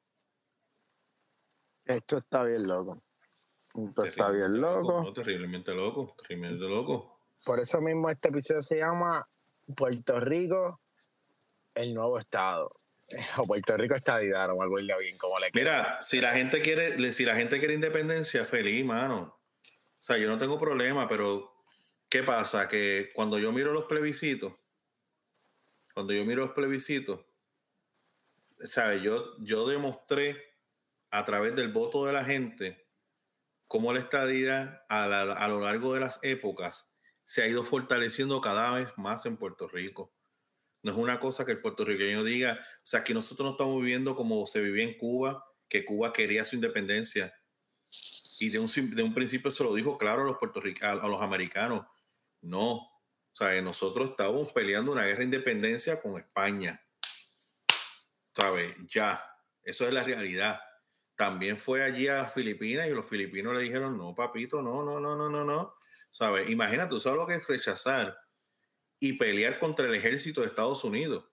[1.85, 3.01] Esto está bien loco.
[3.75, 5.13] Está bien loco.
[5.13, 7.19] terriblemente loco, terriblemente loco.
[7.45, 9.27] Por eso mismo este episodio se llama
[9.75, 10.81] Puerto Rico,
[11.75, 12.75] el nuevo estado.
[13.37, 17.25] O Puerto Rico estadidad o algo bien como le Mira, si la gente quiere, si
[17.25, 19.39] la gente quiere independencia, feliz, mano.
[19.63, 21.51] O sea, yo no tengo problema, pero
[22.07, 22.67] ¿qué pasa?
[22.67, 24.53] Que cuando yo miro los plebiscitos,
[25.93, 27.21] cuando yo miro los plebiscitos,
[28.59, 29.01] ¿sabes?
[29.01, 30.55] Yo, yo demostré
[31.09, 32.88] a través del voto de la gente
[33.69, 36.91] cómo la estadía a, a lo largo de las épocas
[37.23, 40.11] se ha ido fortaleciendo cada vez más en Puerto Rico.
[40.81, 44.15] No es una cosa que el puertorriqueño diga, o sea, que nosotros no estamos viviendo
[44.15, 47.31] como se vivía en Cuba, que Cuba quería su independencia.
[48.39, 50.37] Y de un, principio se lo dijo claro a los,
[50.81, 51.85] a, los americanos.
[52.41, 56.81] No, o sea, nosotros estábamos peleando una guerra de independencia con España.
[58.33, 58.77] ¿Sabes?
[58.87, 59.23] Ya,
[59.61, 60.59] eso es la realidad.
[61.19, 65.17] También fue allí a Filipinas y los filipinos le dijeron, no, papito, no, no, no,
[65.17, 65.75] no, no, no.
[66.09, 66.49] ¿Sabes?
[66.49, 68.17] Imagínate, tú sabes lo que es rechazar
[69.01, 71.25] y pelear contra el ejército de Estados Unidos.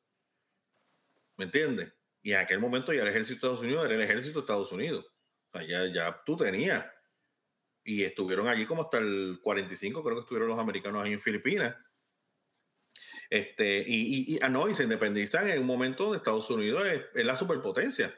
[1.37, 1.93] ¿Me entiendes?
[2.20, 4.72] Y en aquel momento ya el ejército de Estados Unidos era el ejército de Estados
[4.72, 5.07] Unidos.
[5.53, 6.84] O sea, ya, ya tú tenías.
[7.84, 11.76] Y estuvieron allí como hasta el 45, creo que estuvieron los americanos ahí en Filipinas.
[13.30, 17.03] Este, y, y, ah, no, y se independizan en un momento donde Estados Unidos es,
[17.14, 18.12] es, la superpotencia.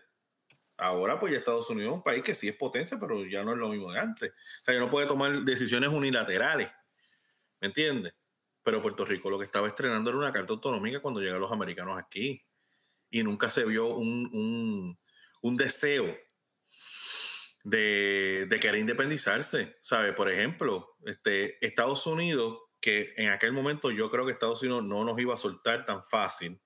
[0.79, 3.53] Ahora, pues ya Estados Unidos es un país que sí es potencia, pero ya no
[3.53, 4.31] es lo mismo de antes.
[4.31, 6.71] O sea, ya no puede tomar decisiones unilaterales.
[7.61, 8.15] ¿Me entiendes?
[8.63, 11.99] Pero Puerto Rico lo que estaba estrenando era una carta autonómica cuando llegan los americanos
[11.99, 12.45] aquí.
[13.11, 14.97] Y nunca se vio un,
[15.43, 16.17] deseo
[17.65, 19.79] de, querer independizarse.
[19.83, 20.13] ¿Sabe?
[20.13, 25.05] Por ejemplo, este, Estados Unidos, que en aquel momento yo creo que Estados Unidos no
[25.05, 26.61] nos iba a soltar tan fácil.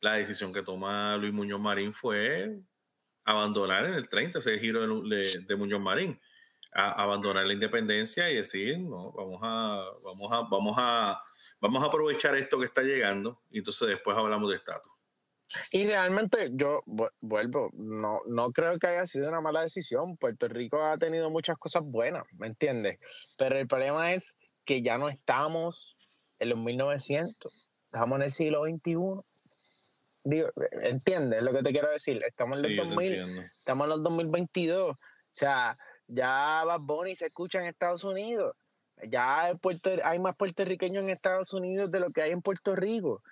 [0.00, 2.62] La decisión que toma Luis Muñoz Marín fue
[3.30, 6.20] abandonar en el 30 ese giro de, de Muñoz Marín
[6.72, 11.22] abandonar la independencia y decir, no, vamos a, vamos a, vamos a,
[11.60, 14.92] vamos a aprovechar esto que está llegando y entonces después hablamos de estatus.
[15.72, 16.80] Y realmente yo
[17.20, 20.16] vuelvo, no, no creo que haya sido una mala decisión.
[20.16, 23.00] Puerto Rico ha tenido muchas cosas buenas, ¿me entiendes?
[23.36, 25.96] Pero el problema es que ya no estamos
[26.38, 28.94] en los 1900, estamos en el siglo XXI.
[30.22, 30.48] Digo,
[30.82, 32.22] ¿entiendes lo que te quiero decir?
[32.24, 34.90] Estamos en los 2000, estamos en los 2022.
[34.90, 34.98] O
[35.30, 35.74] sea,
[36.06, 38.54] ya Bad Bunny se escucha en Estados Unidos.
[39.08, 39.52] Ya
[40.04, 43.22] hay más puertorriqueños en Estados Unidos de lo que hay en Puerto Rico.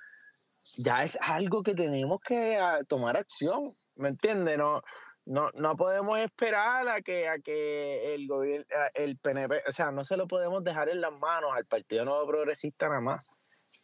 [0.78, 3.76] Ya es algo que tenemos que ah, tomar acción.
[3.96, 4.56] ¿Me entiendes?
[4.56, 4.82] No,
[5.26, 10.04] no, no podemos esperar a que, a que el gobierno, el PNP, o sea, no
[10.04, 13.36] se lo podemos dejar en las manos al Partido Nuevo Progresista nada más.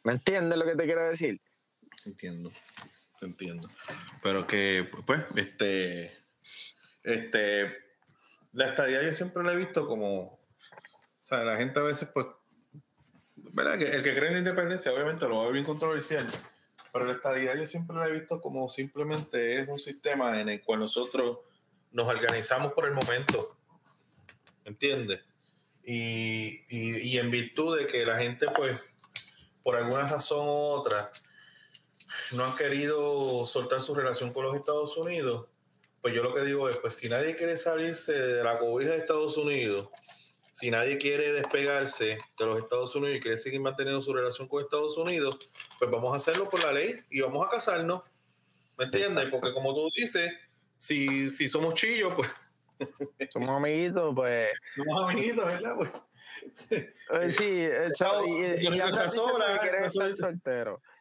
[0.05, 1.41] ¿Me entiendes lo que te quiero decir?
[2.07, 2.51] Entiendo,
[3.27, 3.69] entiendo.
[4.23, 6.17] Pero que, pues, este,
[7.03, 7.77] este,
[8.53, 10.39] la estadía yo siempre la he visto como, o
[11.21, 12.27] sea, la gente a veces pues
[13.37, 13.81] ¿verdad?
[13.81, 16.27] el que cree en la independencia obviamente lo va a ver bien controversial,
[16.93, 20.63] pero la estadía yo siempre la he visto como simplemente es un sistema en el
[20.63, 21.39] cual nosotros
[21.93, 23.57] nos organizamos por el momento,
[24.65, 25.21] ¿entiendes?
[25.87, 28.81] Y, y, en virtud de que la gente, pues,
[29.63, 31.13] por alguna razón u otra,
[32.33, 35.47] no han querido soltar su relación con los Estados Unidos,
[36.01, 38.99] pues yo lo que digo es, pues si nadie quiere salirse de la cobija de
[38.99, 39.89] Estados Unidos,
[40.53, 44.63] si nadie quiere despegarse de los Estados Unidos y quiere seguir manteniendo su relación con
[44.63, 48.03] Estados Unidos, pues vamos a hacerlo por la ley y vamos a casarnos.
[48.77, 49.31] ¿Me entiendes?
[49.31, 50.33] Porque como tú dices,
[50.79, 52.31] si, si somos chillos, pues...
[53.33, 54.51] Somos amiguitos, pues...
[54.77, 55.75] Somos amiguitos, ¿verdad?
[55.77, 55.91] Pues...
[56.71, 57.93] Eh, sí, el
[58.27, 59.61] y, y, está sola,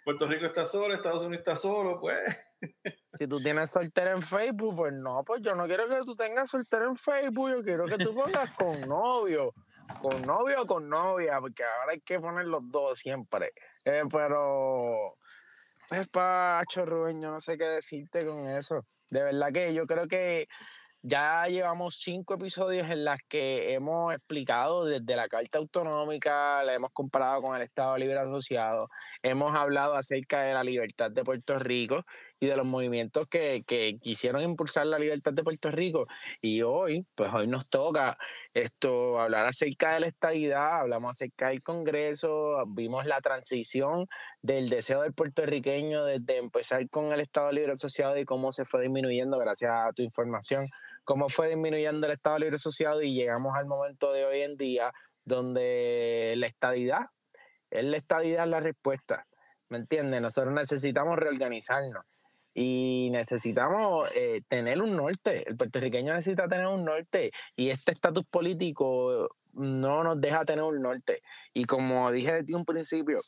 [0.03, 2.19] Puerto Rico está solo, Estados Unidos está solo, pues.
[3.15, 6.49] Si tú tienes soltera en Facebook, pues no, pues yo no quiero que tú tengas
[6.49, 9.53] soltera en Facebook, yo quiero que tú pongas con novio,
[10.01, 13.53] con novio o con novia, porque ahora hay que poner los dos siempre.
[13.85, 15.13] Eh, pero,
[15.87, 18.83] pues, Pacho Rubén, yo no sé qué decirte con eso.
[19.11, 20.47] De verdad que yo creo que
[21.05, 26.91] ya llevamos cinco episodios en las que hemos explicado desde la Carta Autonómica, la hemos
[26.93, 28.87] comparado con el Estado Libre Asociado,
[29.23, 32.05] hemos hablado acerca de la libertad de Puerto Rico
[32.39, 36.07] y de los movimientos que, que quisieron impulsar la libertad de Puerto Rico.
[36.41, 38.17] Y hoy, pues hoy nos toca
[38.53, 44.07] esto, hablar acerca de la estabilidad, hablamos acerca del Congreso, vimos la transición
[44.41, 48.81] del deseo del puertorriqueño desde empezar con el Estado Libre Asociado y cómo se fue
[48.81, 50.67] disminuyendo gracias a tu información
[51.03, 54.91] cómo fue disminuyendo el Estado Libre Asociado y llegamos al momento de hoy en día
[55.25, 57.07] donde la estadidad,
[57.73, 59.25] es la estadidad la respuesta,
[59.69, 60.21] ¿me entiendes?
[60.21, 62.05] Nosotros necesitamos reorganizarnos
[62.53, 68.25] y necesitamos eh, tener un norte, el puertorriqueño necesita tener un norte y este estatus
[68.25, 71.21] político no nos deja tener un norte.
[71.53, 73.19] Y como dije desde un principio,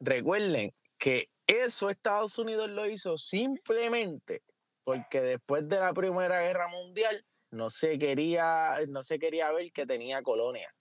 [0.00, 4.42] recuerden que eso Estados Unidos lo hizo simplemente
[4.84, 9.86] porque después de la Primera Guerra Mundial no se quería, no se quería ver que
[9.86, 10.74] tenía colonia.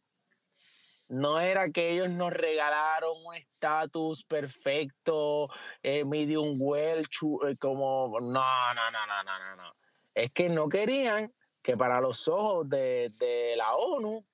[1.12, 5.50] No era que ellos nos regalaron un estatus perfecto,
[5.84, 9.74] eh, medium well, eh, como, no, no, no, no, no, no.
[10.14, 14.26] Es que no querían que para los ojos de, de la ONU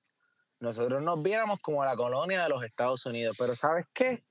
[0.60, 3.36] nosotros nos viéramos como la colonia de los Estados Unidos.
[3.38, 4.24] Pero ¿sabes qué?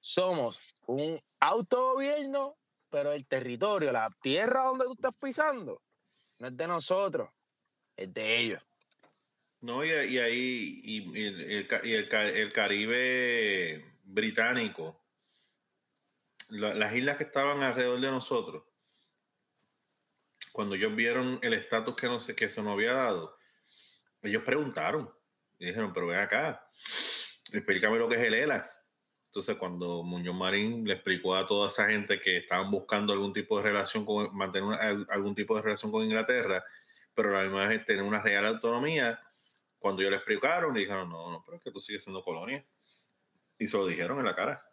[0.00, 2.56] Somos un autogobierno
[2.92, 5.80] pero el territorio, la tierra donde tú estás pisando,
[6.38, 7.30] no es de nosotros,
[7.96, 8.62] es de ellos.
[9.62, 15.00] No, y, ahí, y, el, Caribe británico,
[16.50, 18.64] las islas que estaban alrededor de nosotros,
[20.50, 23.38] cuando ellos vieron el estatus que, no que se nos había dado,
[24.20, 25.08] ellos preguntaron
[25.60, 26.68] y dijeron, pero ven acá,
[27.52, 28.68] explícame lo que es el ELA.
[29.26, 33.58] Entonces, cuando Muñoz Marín le explicó a toda esa gente que estaban buscando algún tipo
[33.58, 34.76] de relación con, mantener
[35.08, 36.64] algún tipo de relación con Inglaterra,
[37.14, 39.20] pero la misma vez tener una real autonomía,
[39.82, 42.64] cuando ellos le explicaron, dijeron, no, no, pero es que tú sigues siendo colonia.
[43.58, 44.64] Y se lo dijeron en la cara.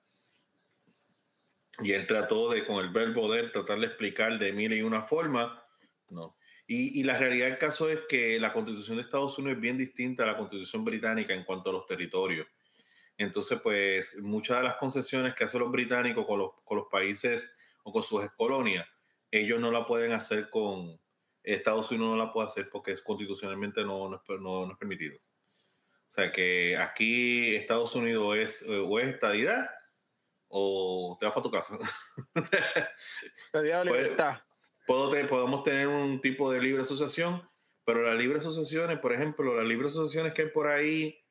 [1.79, 5.01] Y él trató de, con el verbo de tratar de explicar de mil y una
[5.01, 5.63] forma,
[6.09, 6.37] no.
[6.67, 9.77] Y, y, la realidad del caso es que la constitución de Estados Unidos es bien
[9.77, 12.47] distinta a la constitución británica en cuanto a los territorios.
[13.17, 17.55] Entonces, pues muchas de las concesiones que hacen los británicos con los, con los países
[17.83, 18.87] o con sus colonias,
[19.31, 20.99] ellos no la pueden hacer con
[21.43, 25.17] Estados Unidos, no la puede hacer porque es constitucionalmente no, no, es, permitido.
[25.17, 29.69] O sea que aquí Estados Unidos es o es estadidad
[30.47, 31.77] o te vas para tu casa.
[34.87, 37.47] pues, podemos tener un tipo de libre asociación,
[37.85, 41.23] pero las libres asociaciones, por ejemplo, las libres asociaciones que hay por ahí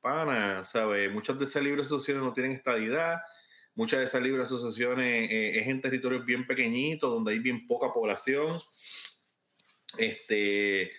[0.00, 1.10] pana, ¿sabes?
[1.10, 3.22] Muchas de esas libres asociaciones no tienen estabilidad,
[3.74, 7.92] muchas de esas libres asociaciones eh, es en territorios bien pequeñitos, donde hay bien poca
[7.92, 8.60] población.
[9.98, 10.92] Este,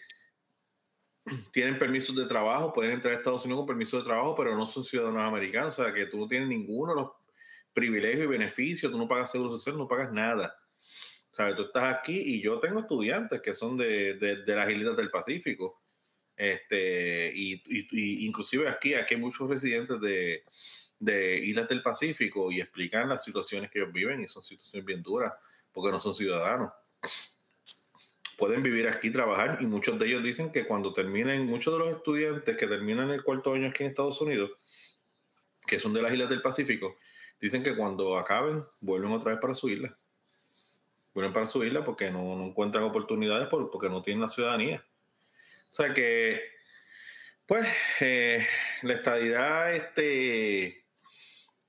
[1.51, 4.65] tienen permisos de trabajo, pueden entrar a Estados Unidos con permiso de trabajo, pero no
[4.65, 7.11] son ciudadanos americanos, o sea que tú no tienes ninguno de los
[7.73, 10.55] privilegios y beneficios, tú no pagas seguro social, no pagas nada.
[11.31, 11.55] ¿Sabes?
[11.55, 15.11] Tú estás aquí y yo tengo estudiantes que son de, de, de las islas del
[15.11, 15.81] Pacífico
[16.37, 17.61] este, y,
[18.25, 20.43] inclusive aquí, aquí hay muchos residentes de,
[20.99, 25.03] de islas del Pacífico y explican las situaciones que ellos viven y son situaciones bien
[25.03, 25.33] duras
[25.71, 26.71] porque no son ciudadanos.
[28.37, 31.95] Pueden vivir aquí, trabajar y muchos de ellos dicen que cuando terminen, muchos de los
[31.97, 34.51] estudiantes que terminan el cuarto año aquí en Estados Unidos,
[35.65, 36.97] que son de las islas del Pacífico,
[37.39, 39.97] dicen que cuando acaben vuelven otra vez para su isla.
[41.13, 44.85] Vuelven para su isla porque no, no encuentran oportunidades porque no tienen la ciudadanía.
[45.69, 46.41] O sea que
[47.45, 47.67] Pues
[48.01, 48.45] eh,
[48.81, 50.84] la estadidad este,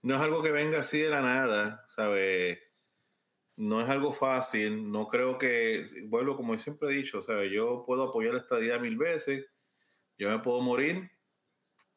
[0.07, 2.61] no es algo que venga así de la nada, ¿sabes?
[3.57, 7.51] No es algo fácil, no creo que, vuelvo como siempre he dicho, ¿sabes?
[7.51, 9.47] Yo puedo apoyar la estadidad mil veces,
[10.17, 11.11] yo me puedo morir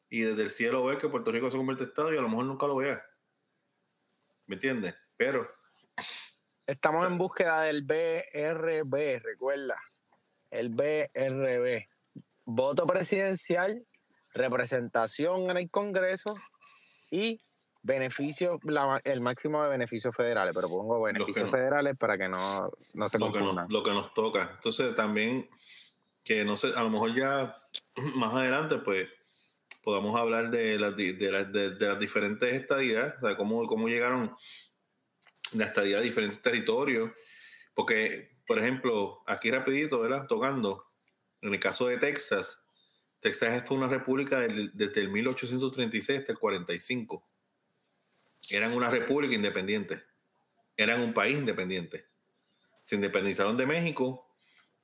[0.08, 2.28] y desde el cielo ver que Puerto Rico se convierte en Estado y a lo
[2.28, 3.00] mejor nunca lo vea.
[4.48, 4.96] ¿Me entiendes?
[5.16, 5.48] Pero...
[6.66, 9.80] Estamos en búsqueda del BRB, recuerda.
[10.50, 11.84] El BRB
[12.44, 13.86] voto presidencial,
[14.34, 16.34] representación en el Congreso
[17.12, 17.40] y
[17.82, 18.58] beneficios,
[19.04, 23.30] el máximo de beneficios federales, pero pongo beneficios federales para que no, no se lo
[23.30, 23.66] confundan.
[23.68, 24.52] lo que nos toca.
[24.54, 25.48] Entonces también,
[26.24, 27.56] que no sé, a lo mejor ya
[28.16, 29.08] más adelante, pues
[29.82, 34.34] podamos hablar de las, de, las diferentes estadías, o sea, cómo, cómo llegaron
[35.52, 37.10] la estadía a diferentes territorios,
[37.74, 40.26] porque, por ejemplo, aquí rapidito, ¿verdad?
[40.26, 40.84] Tocando,
[41.40, 42.66] en el caso de Texas,
[43.20, 47.29] Texas fue una república desde el 1836 hasta el 45.
[48.50, 50.04] Eran una república independiente.
[50.76, 52.06] Eran un país independiente.
[52.82, 54.28] Se independizaron de México.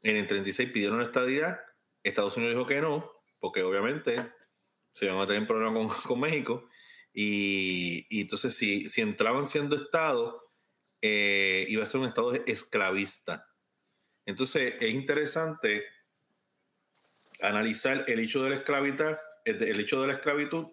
[0.02, 1.60] En el 36 pidieron estadidad.
[2.02, 3.10] Estados Unidos dijo que no,
[3.40, 4.30] porque obviamente
[4.92, 6.68] se iban a tener problemas con, con México.
[7.18, 10.52] Y, entonces, si, si entraban siendo Estado,
[11.00, 13.48] eh, iba a ser un Estado esclavista.
[14.26, 15.84] Entonces, es interesante
[17.40, 20.66] analizar el hecho de la esclavitud, el hecho de la esclavitud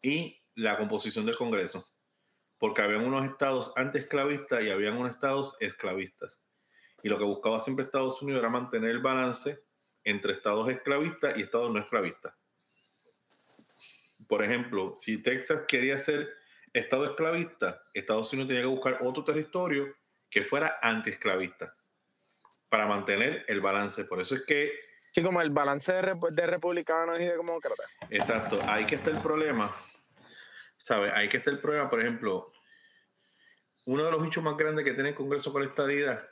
[0.00, 1.84] y la composición del Congreso,
[2.58, 6.42] porque habían unos estados antiesclavistas y habían unos estados esclavistas.
[7.02, 9.58] Y lo que buscaba siempre Estados Unidos era mantener el balance
[10.04, 12.34] entre estados esclavistas y estados no esclavistas.
[14.26, 16.28] Por ejemplo, si Texas quería ser
[16.72, 19.94] estado esclavista, Estados Unidos tenía que buscar otro territorio
[20.30, 21.76] que fuera antiesclavista
[22.68, 24.04] para mantener el balance.
[24.04, 24.72] Por eso es que
[25.16, 27.86] Sí, como el balance de, republicanos y de demócratas.
[28.10, 29.74] Exacto, ahí que está el problema.
[30.76, 31.12] ¿Sabes?
[31.14, 32.52] Ahí que está el problema, por ejemplo,
[33.86, 36.22] uno de los hechos más grandes que tiene el Congreso con la estadía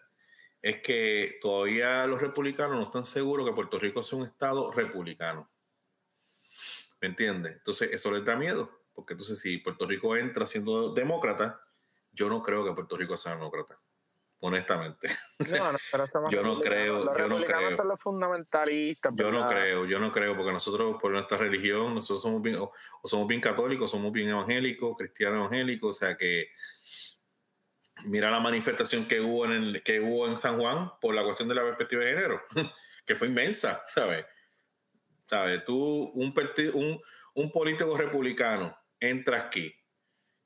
[0.60, 5.50] es que todavía los republicanos no están seguros que Puerto Rico sea un estado republicano.
[7.00, 7.56] ¿Me entiendes?
[7.56, 11.60] Entonces, eso les da miedo, porque entonces si Puerto Rico entra siendo demócrata,
[12.12, 13.78] yo no creo que Puerto Rico sea demócrata
[14.44, 15.08] honestamente.
[16.30, 17.72] yo no creo, los yo no creo.
[17.72, 19.16] son los fundamentalistas.
[19.16, 22.70] Yo no creo, yo no creo, porque nosotros, por nuestra religión, nosotros somos bien, o,
[23.04, 26.48] somos bien católicos, somos bien evangélicos, cristianos evangélicos, o sea que
[28.04, 31.48] mira la manifestación que hubo en el, que hubo en San Juan por la cuestión
[31.48, 32.42] de la perspectiva de género,
[33.06, 34.26] que fue inmensa, ¿sabes?
[35.26, 35.64] ¿Sabes?
[35.64, 36.34] Tú, un,
[36.74, 37.00] un,
[37.34, 39.74] un político republicano, entra aquí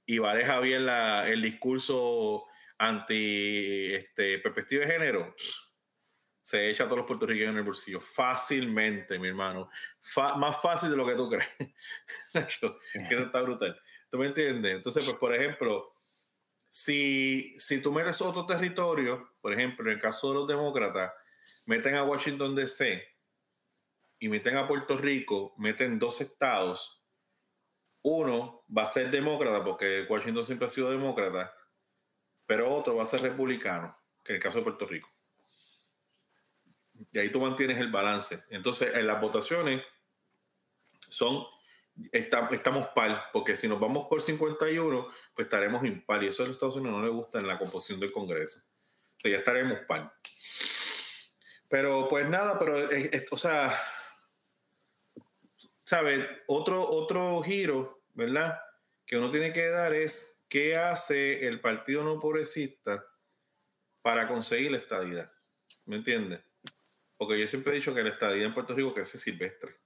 [0.06, 2.47] y va a dejar bien la, el discurso
[2.78, 5.34] anti este, perspectiva de género,
[6.40, 9.68] se echa a todos los puertorriqueños en el bolsillo fácilmente, mi hermano.
[10.36, 11.48] más fácil de lo que tú crees.
[12.32, 13.78] que eso está brutal.
[14.10, 14.76] ¿Tú me entiendes?
[14.76, 15.92] Entonces, pues, por ejemplo,
[16.70, 21.12] si, si tú metes otro territorio, por ejemplo, en el caso de los demócratas,
[21.66, 23.06] meten a Washington DC
[24.20, 27.04] y meten a Puerto Rico, meten dos estados,
[28.02, 31.52] uno va a ser demócrata porque Washington siempre ha sido demócrata
[32.48, 33.94] pero otro va a ser republicano,
[34.24, 35.10] que en el caso de Puerto Rico.
[37.12, 38.42] Y ahí tú mantienes el balance.
[38.48, 39.84] Entonces, en las votaciones
[41.10, 41.44] son,
[42.10, 46.24] estamos par, porque si nos vamos por 51, pues estaremos impar.
[46.24, 48.60] Y eso a los Estados Unidos no le gusta en la composición del Congreso.
[49.18, 50.10] O sea, ya estaremos par.
[51.68, 52.78] Pero pues nada, pero,
[53.30, 53.78] o sea,
[55.84, 56.26] ¿sabes?
[56.46, 58.58] Otro, otro giro, ¿verdad?
[59.04, 63.04] Que uno tiene que dar es ¿qué hace el Partido No Progresista
[64.02, 65.30] para conseguir la estadidad?
[65.86, 66.40] ¿Me entiendes?
[67.16, 69.76] Porque yo siempre he dicho que la estadidad en Puerto Rico crece silvestre.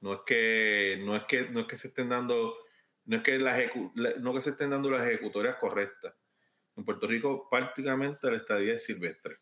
[0.00, 2.56] No es que, no es que, no es que se estén dando,
[3.04, 3.58] no es que, la,
[4.20, 6.14] no que se estén dando las ejecutorias correctas.
[6.76, 9.38] En Puerto Rico prácticamente la estadía es silvestre.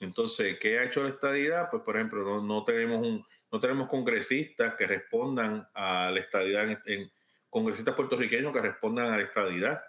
[0.00, 1.68] Entonces, ¿qué ha hecho la estadidad?
[1.70, 6.66] Pues, por ejemplo, no, no tenemos un, no tenemos congresistas que respondan a la estadidad
[6.86, 7.12] en,
[7.52, 9.84] congresistas puertorriqueños que respondan a la estabilidad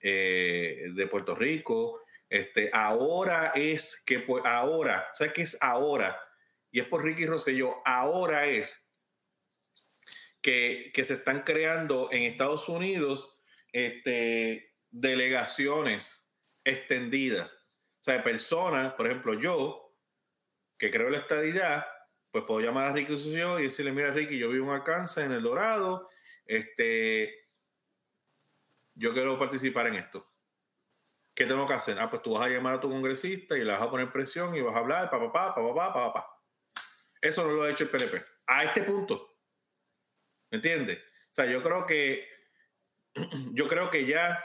[0.00, 2.02] eh, de Puerto Rico.
[2.28, 6.20] Este, ahora es que, pues, ahora, ¿sabes qué es ahora?
[6.72, 8.90] Y es por Ricky Rosselló, ahora es
[10.42, 13.38] que, se están creando en Estados Unidos
[13.72, 16.34] este, delegaciones
[16.64, 17.64] extendidas.
[18.00, 19.96] O sea, personas, por ejemplo, yo,
[20.76, 21.86] que creo la estadidad,
[22.32, 25.30] pues puedo llamar a Ricky Rosselló y decirle, mira Ricky, yo vivo en Arkansas, en
[25.30, 26.08] El Dorado,
[26.46, 27.48] este,
[28.94, 30.32] yo quiero participar en esto.
[31.34, 31.98] ¿Qué tengo que hacer?
[32.00, 34.54] Ah, pues tú vas a llamar a tu congresista y le vas a poner presión
[34.54, 36.42] y vas a hablar, pa, pa, pa, pa, pa.
[37.20, 38.24] Eso no lo ha hecho el PNP.
[38.46, 39.38] a este punto.
[40.50, 40.98] ¿Me entiendes?
[40.98, 42.26] O sea, yo creo que
[43.52, 44.42] yo creo que ya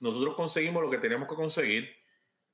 [0.00, 1.90] nosotros conseguimos lo que teníamos que conseguir,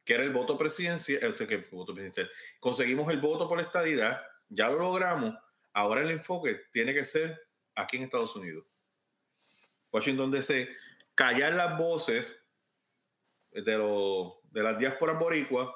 [0.05, 2.31] que era el voto presidencial, el, que, voto presidencial.
[2.59, 5.35] Conseguimos el voto por la estadidad, ya lo logramos.
[5.73, 8.67] Ahora el enfoque tiene que ser aquí en Estados Unidos.
[9.93, 10.69] Washington DC,
[11.15, 12.47] callar las voces
[13.53, 13.63] de,
[14.53, 15.69] de las diásporas boricuas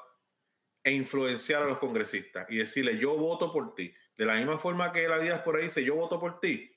[0.83, 3.93] e influenciar a los congresistas y decirle yo voto por ti.
[4.17, 6.71] De la misma forma que la diáspora dice yo voto por ti,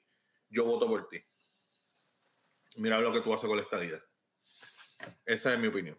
[0.50, 1.22] yo voto por ti.
[2.76, 4.02] Mira lo que tú haces con la estadía.
[5.24, 5.98] Esa es mi opinión.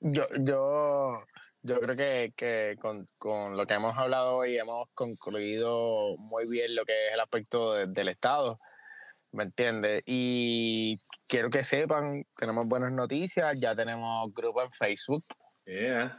[0.00, 1.26] yo, yo,
[1.68, 6.74] yo creo que, que con, con, lo que hemos hablado hoy hemos concluido muy bien
[6.74, 8.58] lo que es el aspecto del Estado.
[9.30, 10.02] ¿Me entiendes?
[10.06, 15.24] Y quiero que sepan, tenemos buenas noticias, ya tenemos grupo en Facebook.
[15.66, 16.18] Yeah.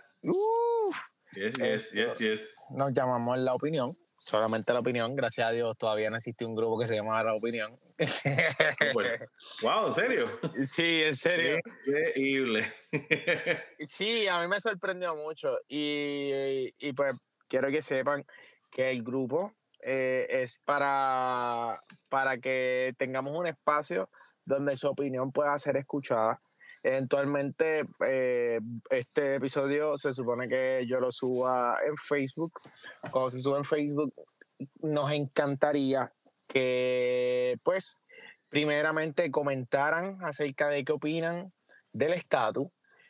[1.31, 2.55] yes, yes, yes, yes.
[2.69, 3.89] Nos llamamos La Opinión,
[4.19, 7.33] solamente La Opinión, gracias a Dios todavía no existe un grupo que se llama La
[7.33, 7.77] Opinión.
[9.63, 10.29] wow, ¿en serio?
[10.67, 11.59] Sí, en serio.
[11.85, 12.71] Increíble.
[13.85, 17.15] sí, a mí me sorprendió mucho y, y pues
[17.47, 18.25] quiero que sepan
[18.69, 24.09] que el grupo eh, es para, para que tengamos un espacio
[24.45, 26.41] donde su opinión pueda ser escuchada.
[26.83, 32.53] Eventualmente, eh, este episodio se supone que yo lo suba en Facebook.
[33.11, 34.13] Cuando se sube en Facebook,
[34.81, 36.13] nos encantaría
[36.47, 38.01] que, pues,
[38.49, 41.53] primeramente comentaran acerca de qué opinan
[41.91, 42.67] del estatus,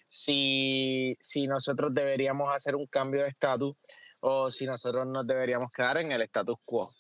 [0.07, 3.75] si, si nosotros deberíamos hacer un cambio de estatus
[4.19, 6.91] o si nosotros nos deberíamos quedar en el status quo.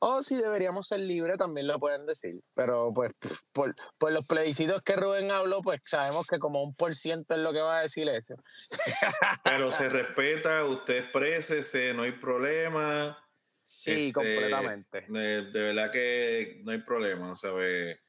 [0.00, 2.40] O si deberíamos ser libres, también lo pueden decir.
[2.54, 3.12] Pero pues
[3.52, 7.40] por, por, los plebiscitos que Rubén habló, pues sabemos que como un por ciento es
[7.40, 8.36] lo que va a decir eso.
[9.44, 13.18] Pero se respeta, usted exprésese, no hay problema.
[13.64, 15.04] Sí, este, completamente.
[15.08, 18.00] De, verdad que no hay problema, ¿sabe?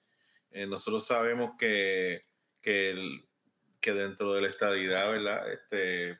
[0.51, 2.23] Eh, nosotros sabemos que,
[2.61, 3.27] que, el,
[3.81, 5.51] que dentro de la estadidad, ¿verdad?
[5.51, 6.19] Este,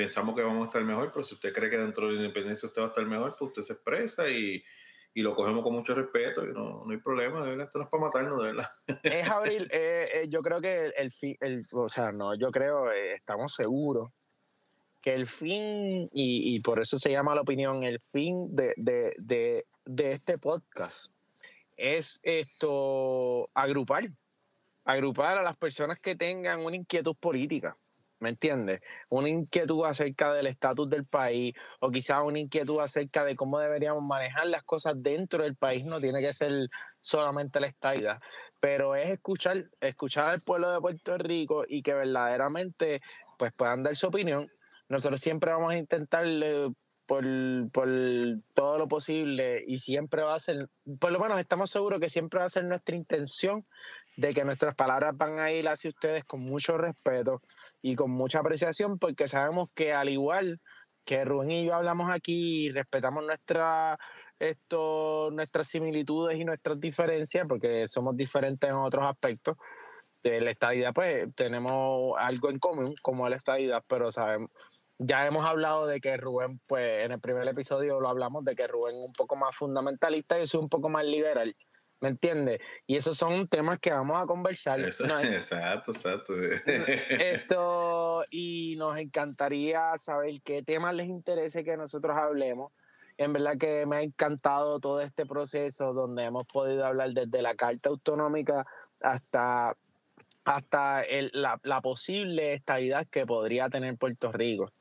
[0.00, 2.66] pensamos que vamos a estar mejor, pero si usted cree que dentro de la independencia
[2.66, 4.64] usted va a estar mejor, pues usted se expresa y,
[5.12, 7.84] y lo cogemos con mucho respeto y no, no hay problema, de verdad, esto no
[7.84, 8.66] es para matarnos, de verdad.
[9.02, 12.90] Es abril, eh, eh, yo creo que el, fin, el, o sea, no, yo creo,
[12.90, 14.08] eh, estamos seguros
[15.02, 19.14] que el fin, y, y, por eso se llama la opinión, el fin de, de,
[19.18, 21.12] de, de este podcast
[21.76, 24.04] es esto, agrupar,
[24.84, 27.76] agrupar a las personas que tengan una inquietud política
[28.20, 28.80] ¿me entiendes?
[29.08, 34.02] Una inquietud acerca del estatus del país o quizás una inquietud acerca de cómo deberíamos
[34.02, 36.68] manejar las cosas dentro del país, no tiene que ser
[37.00, 38.20] solamente la estadía,
[38.60, 43.00] pero es escuchar, escuchar al pueblo de Puerto Rico y que verdaderamente
[43.38, 44.50] pues puedan dar su opinión.
[44.88, 46.68] Nosotros siempre vamos a intentar eh,
[47.06, 47.24] por,
[47.72, 47.88] por,
[48.54, 50.68] todo lo posible y siempre va a ser,
[51.00, 53.66] por lo menos estamos seguros que siempre va a ser nuestra intención
[54.20, 57.40] de que nuestras palabras van a ir hacia ustedes con mucho respeto
[57.80, 60.60] y con mucha apreciación, porque sabemos que al igual
[61.06, 63.98] que Rubén y yo hablamos aquí y respetamos nuestra,
[64.38, 69.56] esto, nuestras similitudes y nuestras diferencias, porque somos diferentes en otros aspectos,
[70.22, 74.50] de la estadidad, pues tenemos algo en común como la estadidad, pero sabemos,
[74.98, 78.66] ya hemos hablado de que Rubén, pues en el primer episodio lo hablamos de que
[78.66, 81.56] Rubén es un poco más fundamentalista y yo soy un poco más liberal.
[82.00, 82.60] ¿Me entiendes?
[82.86, 84.80] Y esos son temas que vamos a conversar.
[84.84, 86.34] exacto, exacto.
[86.66, 92.72] Esto, y nos encantaría saber qué temas les interese que nosotros hablemos.
[93.18, 97.54] En verdad que me ha encantado todo este proceso donde hemos podido hablar desde la
[97.54, 98.66] Carta Autonómica
[99.02, 99.74] hasta,
[100.44, 104.72] hasta la, la posible estabilidad que podría tener Puerto Rico.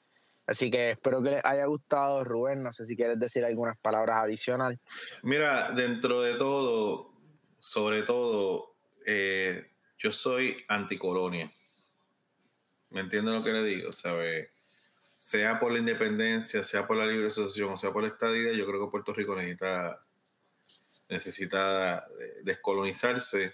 [0.50, 2.64] Así que espero que les haya gustado, Rubén.
[2.64, 4.80] No sé si quieres decir algunas palabras adicionales.
[5.22, 7.14] Mira, dentro de todo,
[7.60, 8.74] sobre todo,
[9.06, 9.70] eh,
[10.00, 11.52] yo soy anticolonia.
[12.90, 13.92] ¿Me entienden lo que le digo?
[13.92, 14.50] ¿Sabe?
[15.20, 18.66] Sea por la independencia, sea por la libre asociación, o sea por la estadía, yo
[18.66, 20.04] creo que Puerto Rico necesita,
[21.10, 22.08] necesita
[22.42, 23.54] descolonizarse.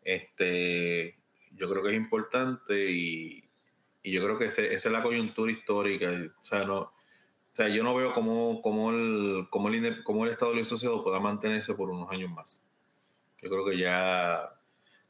[0.00, 1.18] Este,
[1.50, 3.45] yo creo que es importante y,
[4.06, 6.08] y yo creo que esa es la coyuntura histórica.
[6.40, 6.92] O sea, no, o
[7.50, 11.18] sea yo no veo cómo, cómo, el, cómo, el, cómo el Estado Libre Asociado pueda
[11.18, 12.70] mantenerse por unos años más.
[13.42, 14.48] Yo creo que ya,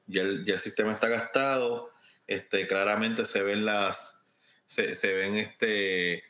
[0.07, 1.91] ya, el, ya el sistema está gastado.
[2.27, 4.25] Este, claramente se ven las
[4.65, 6.25] se, se ven este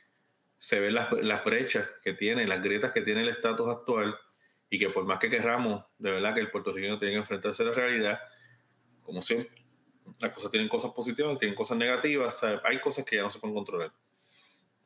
[0.59, 4.17] se ven las, las, brechas que tiene, las grietas que tiene el estatus actual
[4.69, 7.67] y que por más que querramos, de verdad que el puertorriqueño tiene que enfrentarse a
[7.67, 8.19] la realidad,
[9.03, 9.66] como siempre,
[10.20, 13.55] las cosas tienen cosas positivas, tienen cosas negativas, hay cosas que ya no se pueden
[13.55, 13.93] controlar.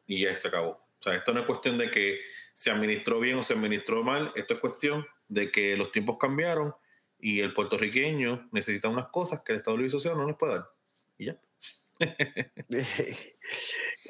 [0.06, 0.70] Y ya se acabó.
[0.70, 2.20] O sea, esto no es cuestión de que
[2.52, 6.74] se administró bien o se administró mal, esto es cuestión de que los tiempos cambiaron
[7.18, 10.68] y el puertorriqueño necesita unas cosas que el Estado Libre Asociado no nos puede dar.
[11.18, 11.40] Y ya.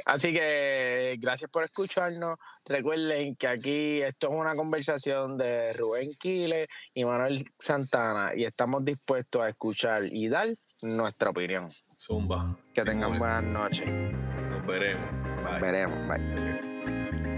[0.07, 2.39] Así que gracias por escucharnos.
[2.65, 8.85] Recuerden que aquí esto es una conversación de Rubén Quiles y Manuel Santana y estamos
[8.85, 10.49] dispuestos a escuchar y dar
[10.83, 11.71] nuestra opinión.
[11.87, 12.57] Zumba.
[12.75, 13.87] Que tengan buenas noches.
[13.89, 15.13] Nos veremos.
[15.43, 16.09] Nos veremos.
[16.09, 17.30] Bye.